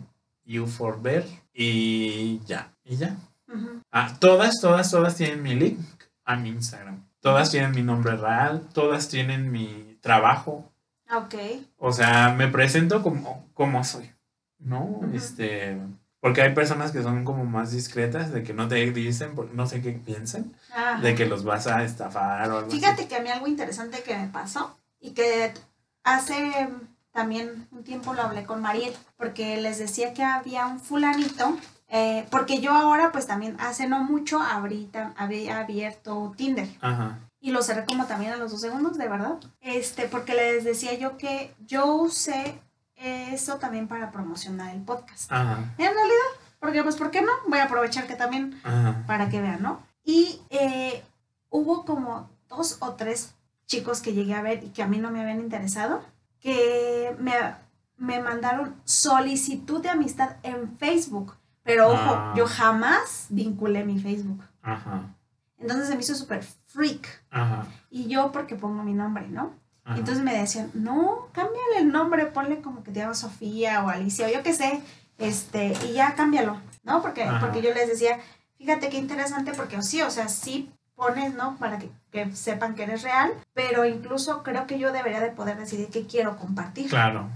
You4Ver 0.47 1.25
y 1.53 2.39
ya, 2.45 2.73
y 2.85 2.95
ya. 2.95 3.17
Ah, 3.91 4.15
todas, 4.21 4.61
todas, 4.61 4.89
todas 4.89 5.17
tienen 5.17 5.43
mi 5.43 5.53
link 5.53 5.81
a 6.23 6.37
mi 6.37 6.47
Instagram. 6.47 7.10
Todas 7.21 7.51
tienen 7.51 7.71
mi 7.71 7.83
nombre 7.83 8.17
real, 8.17 8.67
todas 8.73 9.07
tienen 9.07 9.51
mi 9.51 9.97
trabajo. 10.01 10.71
Ok. 11.15 11.35
O 11.77 11.93
sea, 11.93 12.29
me 12.29 12.47
presento 12.47 13.01
como, 13.03 13.47
como 13.53 13.83
soy, 13.83 14.11
¿no? 14.59 15.01
Este, 15.13 15.77
porque 16.19 16.41
hay 16.41 16.53
personas 16.53 16.91
que 16.91 17.03
son 17.03 17.23
como 17.23 17.45
más 17.45 17.71
discretas, 17.71 18.31
de 18.31 18.43
que 18.43 18.53
no 18.53 18.67
te 18.67 18.75
dicen, 18.91 19.33
no 19.53 19.67
sé 19.67 19.81
qué 19.81 19.91
piensan, 19.91 20.53
de 21.01 21.15
que 21.15 21.25
los 21.25 21.43
vas 21.43 21.67
a 21.67 21.83
estafar 21.83 22.49
o 22.51 22.59
algo 22.59 22.71
Fíjate 22.71 23.07
que 23.07 23.15
a 23.15 23.21
mí 23.21 23.29
algo 23.29 23.47
interesante 23.47 24.03
que 24.03 24.17
me 24.17 24.27
pasó 24.27 24.77
y 24.99 25.11
que 25.11 25.53
hace 26.03 26.69
también 27.11 27.67
un 27.71 27.83
tiempo 27.83 28.13
lo 28.13 28.21
hablé 28.21 28.45
con 28.45 28.61
Mariel, 28.61 28.93
porque 29.17 29.59
les 29.59 29.79
decía 29.79 30.13
que 30.13 30.23
había 30.23 30.65
un 30.67 30.79
fulanito, 30.79 31.57
eh, 31.93 32.25
porque 32.31 32.61
yo 32.61 32.71
ahora 32.71 33.11
pues 33.11 33.27
también 33.27 33.55
hace 33.59 33.87
no 33.87 34.03
mucho 34.03 34.41
habría, 34.41 35.13
había 35.17 35.59
abierto 35.59 36.33
Tinder. 36.37 36.69
Ajá. 36.81 37.19
Y 37.39 37.51
lo 37.51 37.61
cerré 37.61 37.85
como 37.85 38.05
también 38.05 38.31
a 38.31 38.37
los 38.37 38.51
dos 38.51 38.61
segundos, 38.61 38.97
de 38.97 39.09
verdad. 39.09 39.39
Este, 39.59 40.07
porque 40.07 40.33
les 40.33 40.63
decía 40.63 40.97
yo 40.97 41.17
que 41.17 41.53
yo 41.65 41.95
usé 41.95 42.59
eso 42.95 43.57
también 43.57 43.87
para 43.87 44.11
promocionar 44.11 44.73
el 44.73 44.81
podcast. 44.81 45.31
Ajá. 45.31 45.57
En 45.77 45.93
realidad, 45.93 46.29
porque 46.59 46.83
pues, 46.83 46.95
¿por 46.95 47.11
qué 47.11 47.21
no? 47.21 47.31
Voy 47.47 47.59
a 47.59 47.65
aprovechar 47.65 48.07
que 48.07 48.15
también 48.15 48.61
para 49.05 49.27
que 49.29 49.41
vean, 49.41 49.61
¿no? 49.61 49.81
Y 50.03 50.39
eh, 50.49 51.03
hubo 51.49 51.83
como 51.83 52.29
dos 52.47 52.77
o 52.79 52.93
tres 52.93 53.33
chicos 53.65 54.01
que 54.01 54.13
llegué 54.13 54.33
a 54.33 54.41
ver 54.41 54.63
y 54.63 54.69
que 54.69 54.83
a 54.83 54.87
mí 54.87 54.97
no 54.97 55.11
me 55.11 55.21
habían 55.21 55.39
interesado 55.39 56.03
que 56.39 57.15
me, 57.19 57.33
me 57.97 58.19
mandaron 58.19 58.75
solicitud 58.83 59.81
de 59.81 59.89
amistad 59.89 60.37
en 60.43 60.77
Facebook. 60.77 61.35
Pero 61.63 61.89
ojo, 61.89 62.15
ah. 62.15 62.33
yo 62.35 62.47
jamás 62.47 63.27
vinculé 63.29 63.83
mi 63.83 63.99
Facebook. 63.99 64.43
Ajá. 64.61 65.15
Entonces 65.57 65.87
se 65.87 65.95
me 65.95 66.01
hizo 66.01 66.15
súper 66.15 66.43
freak. 66.43 67.23
Ajá. 67.29 67.65
Y 67.89 68.07
yo 68.07 68.31
porque 68.31 68.55
pongo 68.55 68.83
mi 68.83 68.93
nombre, 68.93 69.27
¿no? 69.27 69.53
Entonces 69.85 70.23
me 70.23 70.37
decían, 70.37 70.69
no, 70.73 71.27
cámbiale 71.33 71.79
el 71.79 71.91
nombre, 71.91 72.27
ponle 72.27 72.61
como 72.61 72.83
que 72.83 72.91
te 72.91 72.99
llamas 72.99 73.19
Sofía 73.19 73.83
o 73.83 73.89
Alicia 73.89 74.27
o 74.27 74.29
yo 74.29 74.43
qué 74.43 74.53
sé, 74.53 74.81
este, 75.17 75.73
y 75.85 75.93
ya 75.93 76.15
cámbialo, 76.15 76.61
¿no? 76.83 77.01
Porque, 77.01 77.27
porque 77.39 77.61
yo 77.61 77.73
les 77.73 77.87
decía, 77.87 78.19
fíjate 78.57 78.89
qué 78.89 78.97
interesante 78.97 79.53
porque 79.53 79.81
sí, 79.81 80.01
o 80.01 80.11
sea, 80.11 80.27
sí 80.29 80.71
pones, 80.95 81.33
¿no? 81.33 81.57
Para 81.57 81.79
que, 81.79 82.35
sepan 82.35 82.75
que 82.75 82.83
eres 82.83 83.01
real, 83.01 83.33
pero 83.53 83.85
incluso 83.85 84.43
creo 84.43 84.67
que 84.67 84.77
yo 84.77 84.91
debería 84.91 85.19
de 85.19 85.31
poder 85.31 85.57
decidir 85.57 85.89
qué 85.89 86.05
quiero 86.05 86.37
compartir. 86.37 86.89
Claro. 86.89 87.27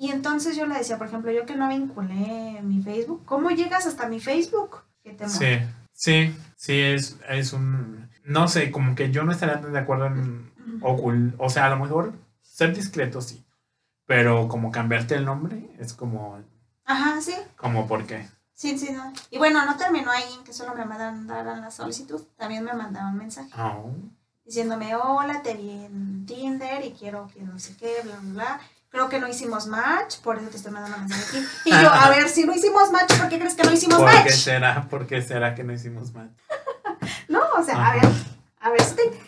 Y 0.00 0.10
entonces 0.12 0.56
yo 0.56 0.64
le 0.64 0.78
decía, 0.78 0.96
por 0.96 1.08
ejemplo, 1.08 1.30
yo 1.30 1.44
que 1.44 1.56
no 1.56 1.68
vinculé 1.68 2.62
mi 2.62 2.82
Facebook, 2.82 3.22
¿cómo 3.26 3.50
llegas 3.50 3.84
hasta 3.84 4.08
mi 4.08 4.18
Facebook? 4.18 4.78
sí, 5.26 5.58
sí, 5.92 6.34
sí, 6.56 6.80
es, 6.80 7.18
es 7.28 7.52
un, 7.52 8.08
no 8.24 8.48
sé, 8.48 8.70
como 8.70 8.94
que 8.94 9.10
yo 9.10 9.24
no 9.24 9.32
estaría 9.32 9.56
de 9.56 9.78
acuerdo 9.78 10.06
en 10.06 10.50
ocult, 10.80 11.34
o 11.36 11.50
sea, 11.50 11.66
a 11.66 11.68
lo 11.68 11.78
mejor 11.78 12.14
ser 12.40 12.74
discreto 12.74 13.20
sí, 13.20 13.44
pero 14.06 14.48
como 14.48 14.72
cambiarte 14.72 15.16
el 15.16 15.26
nombre 15.26 15.68
es 15.78 15.92
como... 15.92 16.42
Ajá, 16.86 17.20
sí. 17.20 17.34
Como 17.56 17.86
por 17.86 18.06
qué. 18.06 18.26
Sí, 18.54 18.78
sí, 18.78 18.92
no. 18.92 19.12
Y 19.28 19.36
bueno, 19.36 19.66
no 19.66 19.76
terminó 19.76 20.10
ahí 20.10 20.24
en 20.34 20.44
que 20.44 20.54
solo 20.54 20.74
me 20.74 20.86
mandaron 20.86 21.60
la 21.60 21.70
solicitud, 21.70 22.22
también 22.38 22.64
me 22.64 22.72
mandaron 22.72 23.18
mensaje. 23.18 23.50
Oh. 23.58 23.92
Diciéndome, 24.46 24.96
hola, 24.96 25.42
te 25.42 25.52
vi 25.52 25.70
en 25.70 26.24
Tinder 26.24 26.86
y 26.86 26.92
quiero 26.92 27.26
que 27.26 27.42
no 27.42 27.58
sé 27.58 27.76
qué, 27.76 27.96
bla, 28.02 28.16
bla, 28.16 28.32
bla. 28.32 28.60
Creo 28.90 29.08
que 29.08 29.20
no 29.20 29.28
hicimos 29.28 29.66
match, 29.66 30.18
por 30.18 30.36
eso 30.36 30.48
te 30.48 30.56
estoy 30.56 30.72
mandando 30.72 30.98
mensaje 30.98 31.38
aquí. 31.38 31.46
Y 31.64 31.70
yo, 31.70 31.90
a 31.92 32.10
ver, 32.10 32.28
si 32.28 32.44
no 32.44 32.52
hicimos 32.52 32.90
match, 32.90 33.16
¿por 33.16 33.28
qué 33.28 33.38
crees 33.38 33.54
que 33.54 33.62
no 33.62 33.72
hicimos 33.72 34.00
match? 34.00 34.14
¿Por 34.14 34.24
qué 34.24 34.32
será? 34.32 34.88
¿Por 34.88 35.06
qué 35.06 35.22
será 35.22 35.54
que 35.54 35.64
no 35.64 35.72
hicimos 35.72 36.12
match? 36.12 36.32
no, 37.28 37.40
o 37.56 37.62
sea, 37.62 37.90
a 37.90 37.94
ver, 37.94 38.08
a 38.60 38.70
ver, 38.70 38.82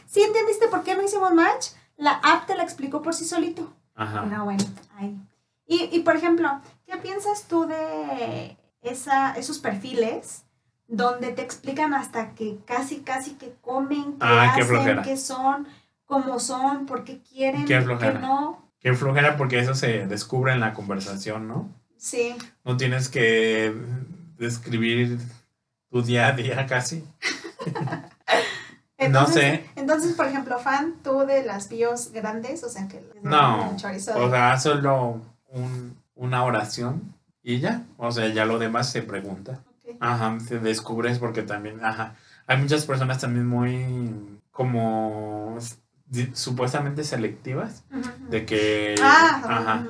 si 0.07 0.23
entendiste 0.23 0.69
por 0.69 0.83
qué 0.83 0.97
no 0.97 1.03
hicimos 1.03 1.33
match? 1.33 1.69
La 1.97 2.21
app 2.25 2.47
te 2.47 2.57
la 2.57 2.65
explicó 2.65 3.03
por 3.03 3.15
sí 3.15 3.25
solito. 3.25 3.73
Ajá. 3.95 4.23
No, 4.23 4.45
bueno, 4.45 4.65
ahí. 4.97 5.17
Y, 5.67 5.89
y, 5.93 6.01
por 6.01 6.17
ejemplo, 6.17 6.61
¿qué 6.85 6.97
piensas 6.97 7.45
tú 7.45 7.67
de 7.67 8.57
esa, 8.83 9.33
esos 9.35 9.59
perfiles 9.59 10.45
donde 10.89 11.33
te 11.33 11.43
explican 11.43 11.95
hasta 11.95 12.35
que 12.35 12.59
casi, 12.67 13.01
casi 13.01 13.33
que 13.35 13.55
comen, 13.61 14.15
qué 14.15 14.27
ah, 14.27 14.53
hacen, 14.55 15.03
qué, 15.03 15.17
son, 15.17 15.67
cómo 16.05 16.39
son, 16.39 16.85
por 16.87 17.05
qué 17.05 17.23
quieren, 17.23 17.65
qué, 17.65 17.79
qué 17.99 18.13
no. 18.13 18.72
Qué 18.83 18.95
flojera 18.95 19.37
porque 19.37 19.61
eso 19.61 19.75
se 19.75 20.07
descubre 20.07 20.53
en 20.53 20.61
la 20.61 20.75
conversación, 20.75 21.47
¿no? 21.47 21.71
Sí. 21.97 22.35
No 22.65 22.77
tienes 22.77 23.09
que 23.09 23.73
describir 24.37 25.19
tu 25.89 26.03
día 26.03 26.29
a 26.29 26.33
día 26.33 26.67
casi. 26.67 27.05
no 29.09 29.27
sé. 29.29 29.65
Entonces, 29.77 30.15
por 30.15 30.27
ejemplo, 30.27 30.59
fan 30.59 30.95
tú 31.05 31.21
de 31.21 31.45
las 31.45 31.69
bios 31.69 32.11
grandes, 32.11 32.65
o 32.65 32.69
sea 32.69 32.89
que... 32.89 33.01
No, 33.23 33.77
o 33.77 33.79
sea, 34.31 34.59
solo 34.59 35.21
un, 35.51 35.97
una 36.17 36.45
oración 36.45 37.15
y 37.43 37.61
ya, 37.61 37.83
o 37.99 38.11
sea, 38.11 38.29
ya 38.29 38.45
lo 38.45 38.59
demás 38.59 38.91
se 38.91 39.03
pregunta. 39.03 39.61
Ajá, 40.01 40.39
te 40.49 40.59
descubres 40.59 41.21
porque 41.21 41.43
también, 41.43 41.85
ajá, 41.85 42.17
hay 42.47 42.57
muchas 42.57 42.85
personas 42.85 43.21
también 43.21 43.47
muy 43.47 44.41
como 44.51 45.57
supuestamente 46.35 47.05
selectivas 47.05 47.85
de 48.29 48.45
que 48.45 48.95
ah, 49.03 49.43
ajá, 49.45 49.87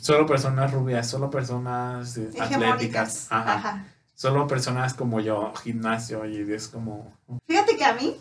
solo 0.00 0.26
personas 0.26 0.72
rubias, 0.72 1.08
solo 1.08 1.30
personas 1.30 2.18
atléticas, 2.40 3.26
ajá, 3.30 3.86
solo 4.14 4.46
personas 4.46 4.94
como 4.94 5.20
yo, 5.20 5.52
gimnasio 5.62 6.26
y 6.26 6.50
es 6.52 6.68
como 6.68 7.12
Fíjate 7.46 7.76
que 7.76 7.84
a 7.84 7.94
mí 7.94 8.16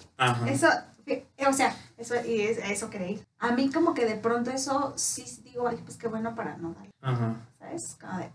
eso 0.47 0.67
o 1.47 1.53
sea, 1.53 1.75
eso 1.97 2.15
y 2.25 2.41
es, 2.41 2.57
eso 2.59 2.89
creí. 2.89 3.21
A 3.39 3.51
mí 3.51 3.69
como 3.69 3.93
que 3.93 4.05
de 4.05 4.15
pronto 4.15 4.51
eso 4.51 4.93
sí 4.95 5.25
digo, 5.43 5.67
ay, 5.67 5.77
pues 5.83 5.97
qué 5.97 6.07
bueno 6.07 6.35
para 6.35 6.55
no 6.57 6.73
darle. 6.73 6.91
Ajá. 7.01 7.35
¿Sabes? 7.59 7.97
Como 7.99 8.17
de 8.19 8.31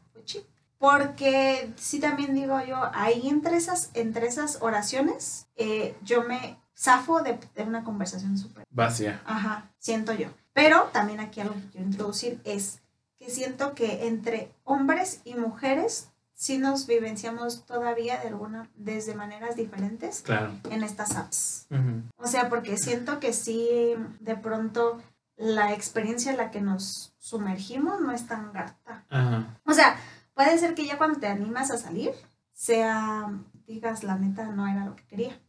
porque 0.78 1.72
sí 1.76 2.00
también 2.00 2.35
digo 2.35 2.61
yo, 2.62 2.76
ahí 2.92 3.28
entre 3.28 3.56
esas, 3.56 3.90
entre 3.94 4.26
esas 4.26 4.59
oraciones, 4.61 5.46
eh, 5.56 5.96
yo 6.02 6.24
me 6.24 6.59
zafo 6.76 7.22
de, 7.22 7.38
una 7.66 7.82
conversación 7.82 8.37
súper 8.37 8.65
vacía. 8.77 9.21
Ajá, 9.27 9.73
siento 9.79 10.12
yo. 10.12 10.29
Pero 10.53 10.85
también 10.93 11.19
aquí 11.19 11.41
algo 11.41 11.55
que 11.55 11.69
quiero 11.73 11.87
introducir 11.87 12.41
es 12.45 12.81
que 13.19 13.31
siento 13.31 13.75
que 13.75 14.07
entre 14.07 14.53
hombres 14.62 15.21
y 15.25 15.35
mujeres 15.35 16.11
sí 16.33 16.59
nos 16.59 16.87
vivenciamos 16.87 17.67
todavía 17.67 18.21
de 18.21 18.29
alguna, 18.29 18.71
desde 18.77 19.15
maneras 19.15 19.57
diferentes 19.57 20.23
en 20.71 20.85
estas 20.85 21.17
apps. 21.17 21.67
O 22.17 22.27
sea, 22.29 22.49
porque 22.49 22.77
siento 22.77 23.19
que 23.19 23.33
sí, 23.33 23.95
de 24.21 24.37
pronto 24.37 25.03
la 25.37 25.73
experiencia 25.73 26.31
en 26.31 26.37
la 26.37 26.51
que 26.51 26.61
nos 26.61 27.15
sumergimos 27.19 28.01
no 28.01 28.12
es 28.12 28.27
tan 28.27 28.53
gata. 28.53 29.05
O 29.65 29.73
sea, 29.73 29.99
Puede 30.37 30.59
ser 30.59 30.75
que 30.75 30.85
ya 30.85 30.99
cuando 30.99 31.19
te 31.19 31.29
animas 31.29 31.71
a 31.71 31.79
salir, 31.79 32.12
sea, 32.53 33.33
digas, 33.67 34.05
la 34.05 34.19
neta 34.19 34.45
no 34.45 34.69
era 34.69 34.85
lo 34.85 34.95
que 34.95 35.07
quería. 35.07 35.41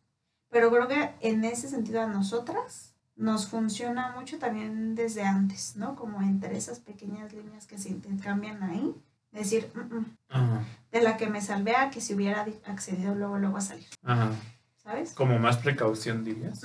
Pero 0.50 0.72
creo 0.72 0.88
que 0.88 1.14
en 1.20 1.44
ese 1.44 1.68
sentido 1.68 2.02
a 2.02 2.08
nosotras 2.08 2.96
nos 3.18 3.48
funciona 3.48 4.14
mucho 4.18 4.38
también 4.40 4.96
desde 4.96 5.24
antes, 5.24 5.76
¿no? 5.76 5.96
Como 5.96 6.22
entre 6.22 6.56
esas 6.58 6.80
pequeñas 6.80 7.34
líneas 7.34 7.66
que 7.68 7.78
se 7.78 7.90
intercambian 7.90 8.64
ahí, 8.64 8.94
Decir, 9.30 9.70
"Mm, 9.76 9.94
mm", 9.96 10.06
Ajá. 10.30 10.64
de 10.92 11.02
la 11.02 11.18
que 11.18 11.28
me 11.28 11.42
salvé 11.42 11.76
a 11.76 11.90
que 11.90 12.00
si 12.00 12.14
hubiera 12.16 12.46
di- 12.46 12.56
accedido 12.66 13.14
luego, 13.14 13.38
luego 13.38 13.58
a 13.58 13.62
salir, 13.62 13.86
Ajá. 14.04 14.32
¿sabes? 14.78 15.14
Como 15.14 15.38
más 15.38 15.58
precaución, 15.58 16.24
dirías. 16.24 16.64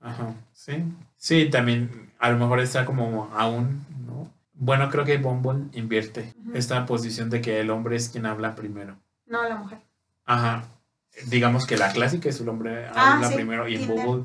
Ajá. 0.00 0.34
Sí. 0.52 0.84
Sí, 1.16 1.48
también 1.50 2.12
a 2.18 2.30
lo 2.30 2.38
mejor 2.38 2.60
está 2.60 2.84
como 2.84 3.30
aún, 3.34 3.84
¿no? 4.06 4.30
Bueno, 4.52 4.90
creo 4.90 5.04
que 5.04 5.16
Bumble 5.16 5.64
invierte 5.72 6.34
esta 6.52 6.84
posición 6.86 7.30
de 7.30 7.40
que 7.40 7.58
el 7.60 7.70
hombre 7.70 7.96
es 7.96 8.10
quien 8.10 8.26
habla 8.26 8.54
primero. 8.54 8.96
No, 9.26 9.42
la 9.48 9.56
mujer. 9.56 9.78
Ajá. 10.26 10.64
Digamos 11.26 11.66
que 11.66 11.76
la 11.78 11.90
clásica 11.92 12.28
es 12.28 12.38
el 12.40 12.48
hombre 12.50 12.86
Ah, 12.94 13.14
habla 13.14 13.28
sí, 13.28 13.34
primero 13.34 13.66
y 13.66 13.76
en. 13.76 13.88
Bumble 13.88 14.24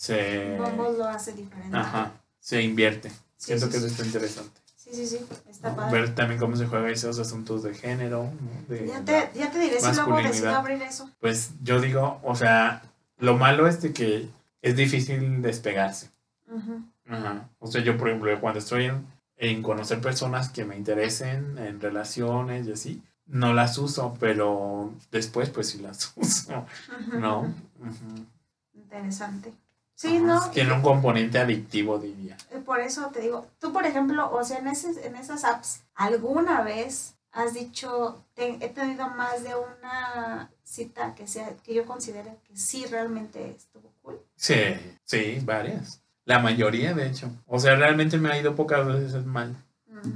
se... 0.00 0.56
Bumble 0.56 0.96
lo 0.96 1.04
hace 1.04 1.34
diferente. 1.34 1.76
Ajá. 1.76 2.12
Se 2.38 2.62
invierte. 2.62 3.10
Sí, 3.10 3.16
Siento 3.36 3.66
sí, 3.66 3.72
que 3.72 3.76
eso 3.76 3.86
está 3.86 4.06
interesante. 4.06 4.58
Sí, 4.74 4.94
sí, 4.94 5.06
sí, 5.06 5.26
está 5.46 5.68
¿no? 5.68 5.76
padre. 5.76 6.00
Ver 6.00 6.14
también 6.14 6.40
cómo 6.40 6.56
se 6.56 6.66
juega 6.66 6.88
esos 6.88 7.18
asuntos 7.18 7.62
de 7.62 7.74
género. 7.74 8.30
De 8.66 8.86
Ya 8.86 9.04
te, 9.04 9.38
ya 9.38 9.50
te 9.50 9.58
diré 9.58 9.78
si 9.78 9.94
luego 9.94 10.16
decido 10.16 10.56
abrir 10.56 10.80
eso. 10.80 11.10
Pues 11.20 11.50
yo 11.62 11.82
digo, 11.82 12.18
o 12.22 12.34
sea, 12.34 12.80
lo 13.18 13.36
malo 13.36 13.68
es 13.68 13.82
de 13.82 13.92
que 13.92 14.30
es 14.62 14.74
difícil 14.74 15.42
despegarse. 15.42 16.08
Ajá. 17.06 17.50
O 17.58 17.66
sea, 17.66 17.82
yo, 17.82 17.98
por 17.98 18.08
ejemplo, 18.08 18.40
cuando 18.40 18.58
estoy 18.58 18.86
en, 18.86 19.06
en 19.36 19.62
conocer 19.62 20.00
personas 20.00 20.48
que 20.48 20.64
me 20.64 20.78
interesen, 20.78 21.58
en 21.58 21.78
relaciones 21.78 22.66
y 22.66 22.72
así, 22.72 23.02
no 23.26 23.52
las 23.52 23.76
uso, 23.76 24.16
pero 24.18 24.94
después, 25.10 25.50
pues 25.50 25.68
sí 25.68 25.78
las 25.78 26.10
uso. 26.16 26.64
¿no? 27.12 27.52
Interesante. 28.72 29.52
Sí, 30.00 30.16
Ajá, 30.16 30.26
¿no? 30.26 30.50
Tiene 30.50 30.72
un 30.72 30.80
componente 30.80 31.38
adictivo, 31.38 31.98
diría. 31.98 32.34
Eh, 32.50 32.58
Por 32.64 32.80
eso 32.80 33.10
te 33.12 33.20
digo, 33.20 33.46
tú 33.58 33.70
por 33.70 33.84
ejemplo, 33.84 34.30
o 34.32 34.42
sea, 34.42 34.56
en, 34.56 34.68
ese, 34.68 35.06
en 35.06 35.14
esas 35.14 35.44
apps, 35.44 35.82
¿alguna 35.94 36.62
vez 36.62 37.16
has 37.32 37.52
dicho, 37.52 38.24
te- 38.32 38.56
he 38.64 38.70
tenido 38.70 39.08
más 39.10 39.42
de 39.42 39.50
una 39.56 40.50
cita 40.64 41.14
que 41.14 41.26
sea 41.26 41.50
que 41.62 41.74
yo 41.74 41.84
considere 41.84 42.38
que 42.48 42.56
sí 42.56 42.86
realmente 42.86 43.50
estuvo 43.50 43.92
cool? 44.00 44.18
Sí, 44.36 44.54
sí, 45.04 45.38
varias. 45.44 46.00
La 46.24 46.38
mayoría, 46.38 46.94
de 46.94 47.06
hecho. 47.06 47.30
O 47.46 47.58
sea, 47.60 47.76
realmente 47.76 48.16
me 48.16 48.30
ha 48.30 48.38
ido 48.40 48.54
pocas 48.56 48.86
veces 48.86 49.26
mal. 49.26 49.54
Ujú. 49.86 50.08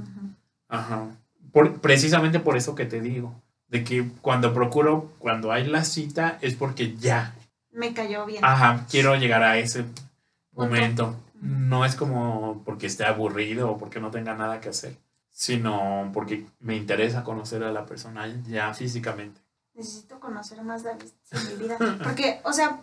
Ajá. 0.67 1.05
Por, 1.51 1.79
precisamente 1.79 2.39
por 2.39 2.57
eso 2.57 2.73
que 2.73 2.85
te 2.85 3.01
digo. 3.01 3.35
De 3.67 3.83
que 3.83 4.09
cuando 4.23 4.51
procuro, 4.51 5.11
cuando 5.19 5.51
hay 5.51 5.67
la 5.67 5.83
cita, 5.83 6.39
es 6.41 6.55
porque 6.55 6.95
ya. 6.95 7.34
Me 7.75 7.93
cayó 7.93 8.25
bien. 8.25 8.43
Ajá, 8.43 8.85
quiero 8.89 9.15
llegar 9.15 9.43
a 9.43 9.57
ese 9.57 9.85
momento. 10.51 11.15
No 11.41 11.85
es 11.85 11.95
como 11.95 12.63
porque 12.65 12.87
esté 12.87 13.05
aburrido 13.05 13.69
o 13.71 13.77
porque 13.77 13.99
no 13.99 14.09
tenga 14.11 14.33
nada 14.33 14.61
que 14.61 14.69
hacer, 14.69 14.97
sino 15.29 16.09
porque 16.13 16.45
me 16.59 16.75
interesa 16.75 17.23
conocer 17.23 17.63
a 17.63 17.71
la 17.71 17.85
persona 17.85 18.25
ya 18.47 18.73
físicamente. 18.73 19.41
Necesito 19.73 20.19
conocer 20.21 20.63
más 20.63 20.83
de 20.83 20.91
en 20.91 20.99
mi 21.49 21.55
vida. 21.63 21.77
Porque, 22.01 22.39
o 22.45 22.53
sea, 22.53 22.79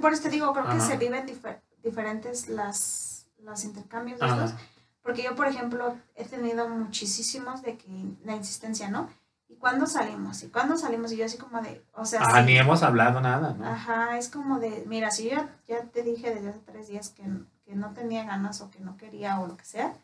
por 0.00 0.12
eso 0.12 0.22
te 0.22 0.30
digo, 0.30 0.52
creo 0.52 0.64
que 0.66 0.72
Ajá. 0.72 0.80
se 0.86 0.96
viven 0.96 1.26
difer- 1.26 1.60
diferentes 1.82 2.48
las, 2.48 3.26
los 3.38 3.62
intercambios 3.64 4.18
de 4.18 4.26
estos. 4.26 4.54
Porque 5.00 5.22
yo, 5.22 5.36
por 5.36 5.46
ejemplo, 5.46 5.96
he 6.16 6.24
tenido 6.24 6.68
muchísimos 6.68 7.62
de 7.62 7.78
que 7.78 7.86
la 8.24 8.34
insistencia, 8.34 8.90
¿no? 8.90 9.08
¿Y 9.58 9.60
cuándo 9.60 9.86
salimos? 9.86 10.40
¿Y 10.44 10.50
cuándo 10.50 10.76
salimos? 10.78 11.10
Y 11.10 11.16
yo 11.16 11.24
así 11.24 11.36
como 11.36 11.60
de, 11.60 11.84
o 11.92 12.04
sea, 12.04 12.20
sí. 12.24 12.42
ni 12.46 12.56
hemos 12.58 12.84
hablado 12.84 13.20
nada, 13.20 13.54
¿no? 13.58 13.66
Ajá, 13.66 14.16
es 14.16 14.28
como 14.28 14.60
de, 14.60 14.84
mira, 14.86 15.10
si 15.10 15.24
yo 15.24 15.30
ya, 15.36 15.48
ya 15.66 15.82
te 15.86 16.04
dije 16.04 16.32
desde 16.32 16.50
hace 16.50 16.60
tres 16.60 16.86
días 16.86 17.08
que, 17.08 17.24
que 17.64 17.74
no 17.74 17.90
tenía 17.92 18.22
ganas 18.22 18.60
o 18.60 18.70
que 18.70 18.78
no 18.78 18.96
quería 18.96 19.40
o 19.40 19.48
lo 19.48 19.56
que 19.56 19.64
sea, 19.64 19.94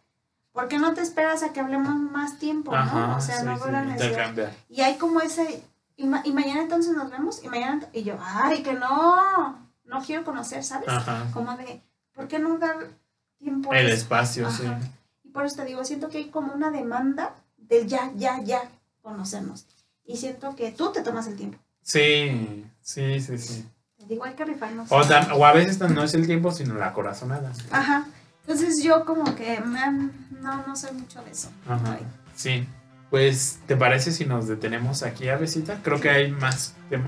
¿por 0.50 0.66
qué 0.66 0.80
no 0.80 0.92
te 0.94 1.02
esperas 1.02 1.44
a 1.44 1.52
que 1.52 1.60
hablemos 1.60 1.94
más 1.94 2.40
tiempo, 2.40 2.72
no? 2.72 2.78
Ajá, 2.78 3.14
O 3.16 3.20
sea, 3.20 3.38
sí, 3.38 3.44
no 3.46 3.56
sí. 3.56 3.62
Y 4.70 4.80
hay 4.80 4.96
como 4.96 5.20
ese, 5.20 5.62
y, 5.96 6.06
ma- 6.08 6.22
y 6.24 6.32
mañana 6.32 6.62
entonces 6.62 6.92
nos 6.96 7.08
vemos, 7.08 7.44
y 7.44 7.48
mañana, 7.48 7.86
y 7.92 8.02
yo, 8.02 8.16
ay, 8.20 8.64
que 8.64 8.72
no, 8.72 9.56
no 9.84 10.02
quiero 10.02 10.24
conocer, 10.24 10.64
¿sabes? 10.64 10.88
Ajá. 10.88 11.28
Como 11.32 11.56
de, 11.56 11.80
¿por 12.12 12.26
qué 12.26 12.40
no 12.40 12.58
dar 12.58 12.74
tiempo 13.38 13.72
El 13.72 13.88
espacio, 13.88 14.50
sí. 14.50 14.64
Y 15.22 15.28
por 15.28 15.44
eso 15.44 15.54
te 15.58 15.64
digo, 15.64 15.84
siento 15.84 16.08
que 16.08 16.18
hay 16.18 16.28
como 16.30 16.52
una 16.52 16.72
demanda 16.72 17.36
del 17.56 17.86
ya, 17.86 18.10
ya, 18.16 18.40
ya 18.42 18.68
conocernos. 19.04 19.66
Y 20.06 20.16
siento 20.16 20.56
que 20.56 20.72
tú 20.72 20.90
te 20.92 21.02
tomas 21.02 21.28
el 21.28 21.36
tiempo. 21.36 21.58
Sí, 21.82 22.64
sí, 22.80 23.20
sí, 23.20 23.38
sí. 23.38 23.68
Hay 24.22 24.34
que 24.34 24.44
rifarnos. 24.44 24.90
O, 24.90 25.00
tam- 25.02 25.32
o 25.34 25.46
a 25.46 25.52
veces 25.52 25.78
no 25.78 26.02
es 26.02 26.12
el 26.14 26.26
tiempo, 26.26 26.50
sino 26.50 26.74
la 26.74 26.92
corazonada. 26.92 27.52
Ajá. 27.70 28.06
Entonces 28.46 28.82
yo 28.82 29.04
como 29.06 29.34
que 29.36 29.60
man, 29.60 30.12
no, 30.42 30.66
no 30.66 30.76
soy 30.76 30.92
mucho 30.92 31.22
de 31.22 31.30
eso. 31.30 31.50
Ajá. 31.68 31.92
Ay. 31.98 32.06
Sí. 32.34 32.66
Pues, 33.10 33.60
¿te 33.66 33.76
parece 33.76 34.10
si 34.12 34.24
nos 34.24 34.48
detenemos 34.48 35.02
aquí, 35.04 35.28
Avesita? 35.28 35.78
Creo 35.82 36.00
que 36.00 36.10
hay 36.10 36.32
más 36.32 36.74
tema- 36.90 37.04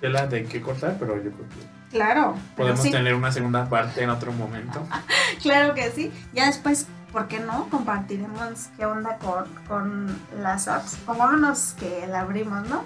tela 0.00 0.26
de 0.26 0.44
qué 0.44 0.60
cortar, 0.60 0.96
pero 1.00 1.16
yo 1.16 1.30
creo 1.32 1.48
que 1.48 1.76
Claro. 1.90 2.36
podemos 2.56 2.80
sí, 2.82 2.90
tener 2.90 3.14
una 3.14 3.32
segunda 3.32 3.68
parte 3.68 4.02
en 4.02 4.10
otro 4.10 4.32
momento. 4.32 4.86
Claro 5.42 5.74
que 5.74 5.90
sí. 5.92 6.10
Ya 6.32 6.46
después, 6.46 6.86
¿por 7.12 7.28
qué 7.28 7.40
no? 7.40 7.68
Compartiremos 7.70 8.68
qué 8.76 8.86
onda 8.86 9.18
con, 9.18 9.46
con 9.66 10.18
las 10.40 10.68
apps. 10.68 10.96
Pongámonos 11.06 11.74
que 11.78 12.06
la 12.06 12.20
abrimos, 12.20 12.68
¿no? 12.68 12.84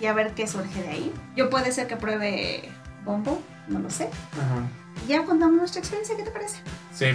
Y, 0.00 0.06
a 0.06 0.12
ver 0.12 0.34
qué 0.34 0.46
surge 0.46 0.82
de 0.82 0.88
ahí. 0.88 1.14
Yo 1.36 1.50
puede 1.50 1.72
ser 1.72 1.86
que 1.86 1.96
pruebe 1.96 2.70
Bombo, 3.04 3.40
no 3.68 3.78
lo 3.78 3.90
sé. 3.90 4.10
Ajá. 4.32 5.06
Ya 5.08 5.24
contamos 5.24 5.56
nuestra 5.56 5.80
experiencia, 5.80 6.16
¿qué 6.16 6.22
te 6.22 6.30
parece? 6.30 6.58
Sí. 6.92 7.06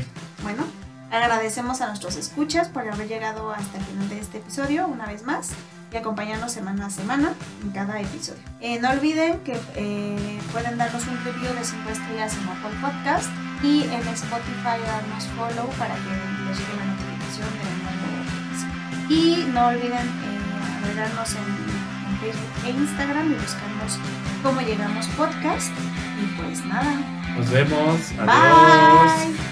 Bueno, 0.43 0.63
agradecemos 1.11 1.81
a 1.81 1.87
nuestros 1.87 2.15
escuchas 2.15 2.67
por 2.69 2.87
haber 2.87 3.07
llegado 3.07 3.51
hasta 3.51 3.77
el 3.77 3.83
final 3.83 4.09
de 4.09 4.19
este 4.19 4.37
episodio 4.39 4.87
una 4.87 5.05
vez 5.05 5.23
más 5.23 5.51
y 5.91 5.97
acompañarnos 5.97 6.51
semana 6.51 6.87
a 6.87 6.89
semana 6.89 7.33
en 7.63 7.71
cada 7.71 7.99
episodio. 8.01 8.41
Eh, 8.59 8.79
no 8.79 8.89
olviden 8.89 9.39
que 9.39 9.57
eh, 9.75 10.39
pueden 10.51 10.77
darnos 10.77 11.07
un 11.07 11.17
review 11.23 11.53
de 11.53 11.63
5 11.63 11.89
estrellas 11.89 12.35
en 12.35 12.49
Apple 12.49 12.77
Podcast 12.81 13.29
y 13.63 13.83
en 13.83 14.07
Spotify 14.09 14.77
darnos 14.85 15.25
follow 15.35 15.69
para 15.77 15.95
que 15.95 16.11
les 16.47 16.57
llegue 16.57 16.75
la 16.77 16.85
notificación 16.85 17.49
de 17.57 17.65
un 17.67 17.83
nuevo. 17.83 18.07
Y 19.09 19.45
no 19.53 19.67
olviden 19.67 20.07
eh, 20.07 20.81
agregarnos 20.83 21.29
en, 21.33 21.43
en 22.09 22.17
Facebook 22.19 22.65
e 22.65 22.69
Instagram 22.71 23.31
y 23.31 23.35
buscarnos 23.35 23.99
cómo 24.43 24.61
llegamos 24.61 25.07
podcast. 25.17 25.71
Y 26.21 26.25
pues 26.41 26.65
nada, 26.65 26.93
Nos 27.35 27.49
vemos. 27.49 27.99
Adiós. 28.19 29.27
bye. 29.37 29.46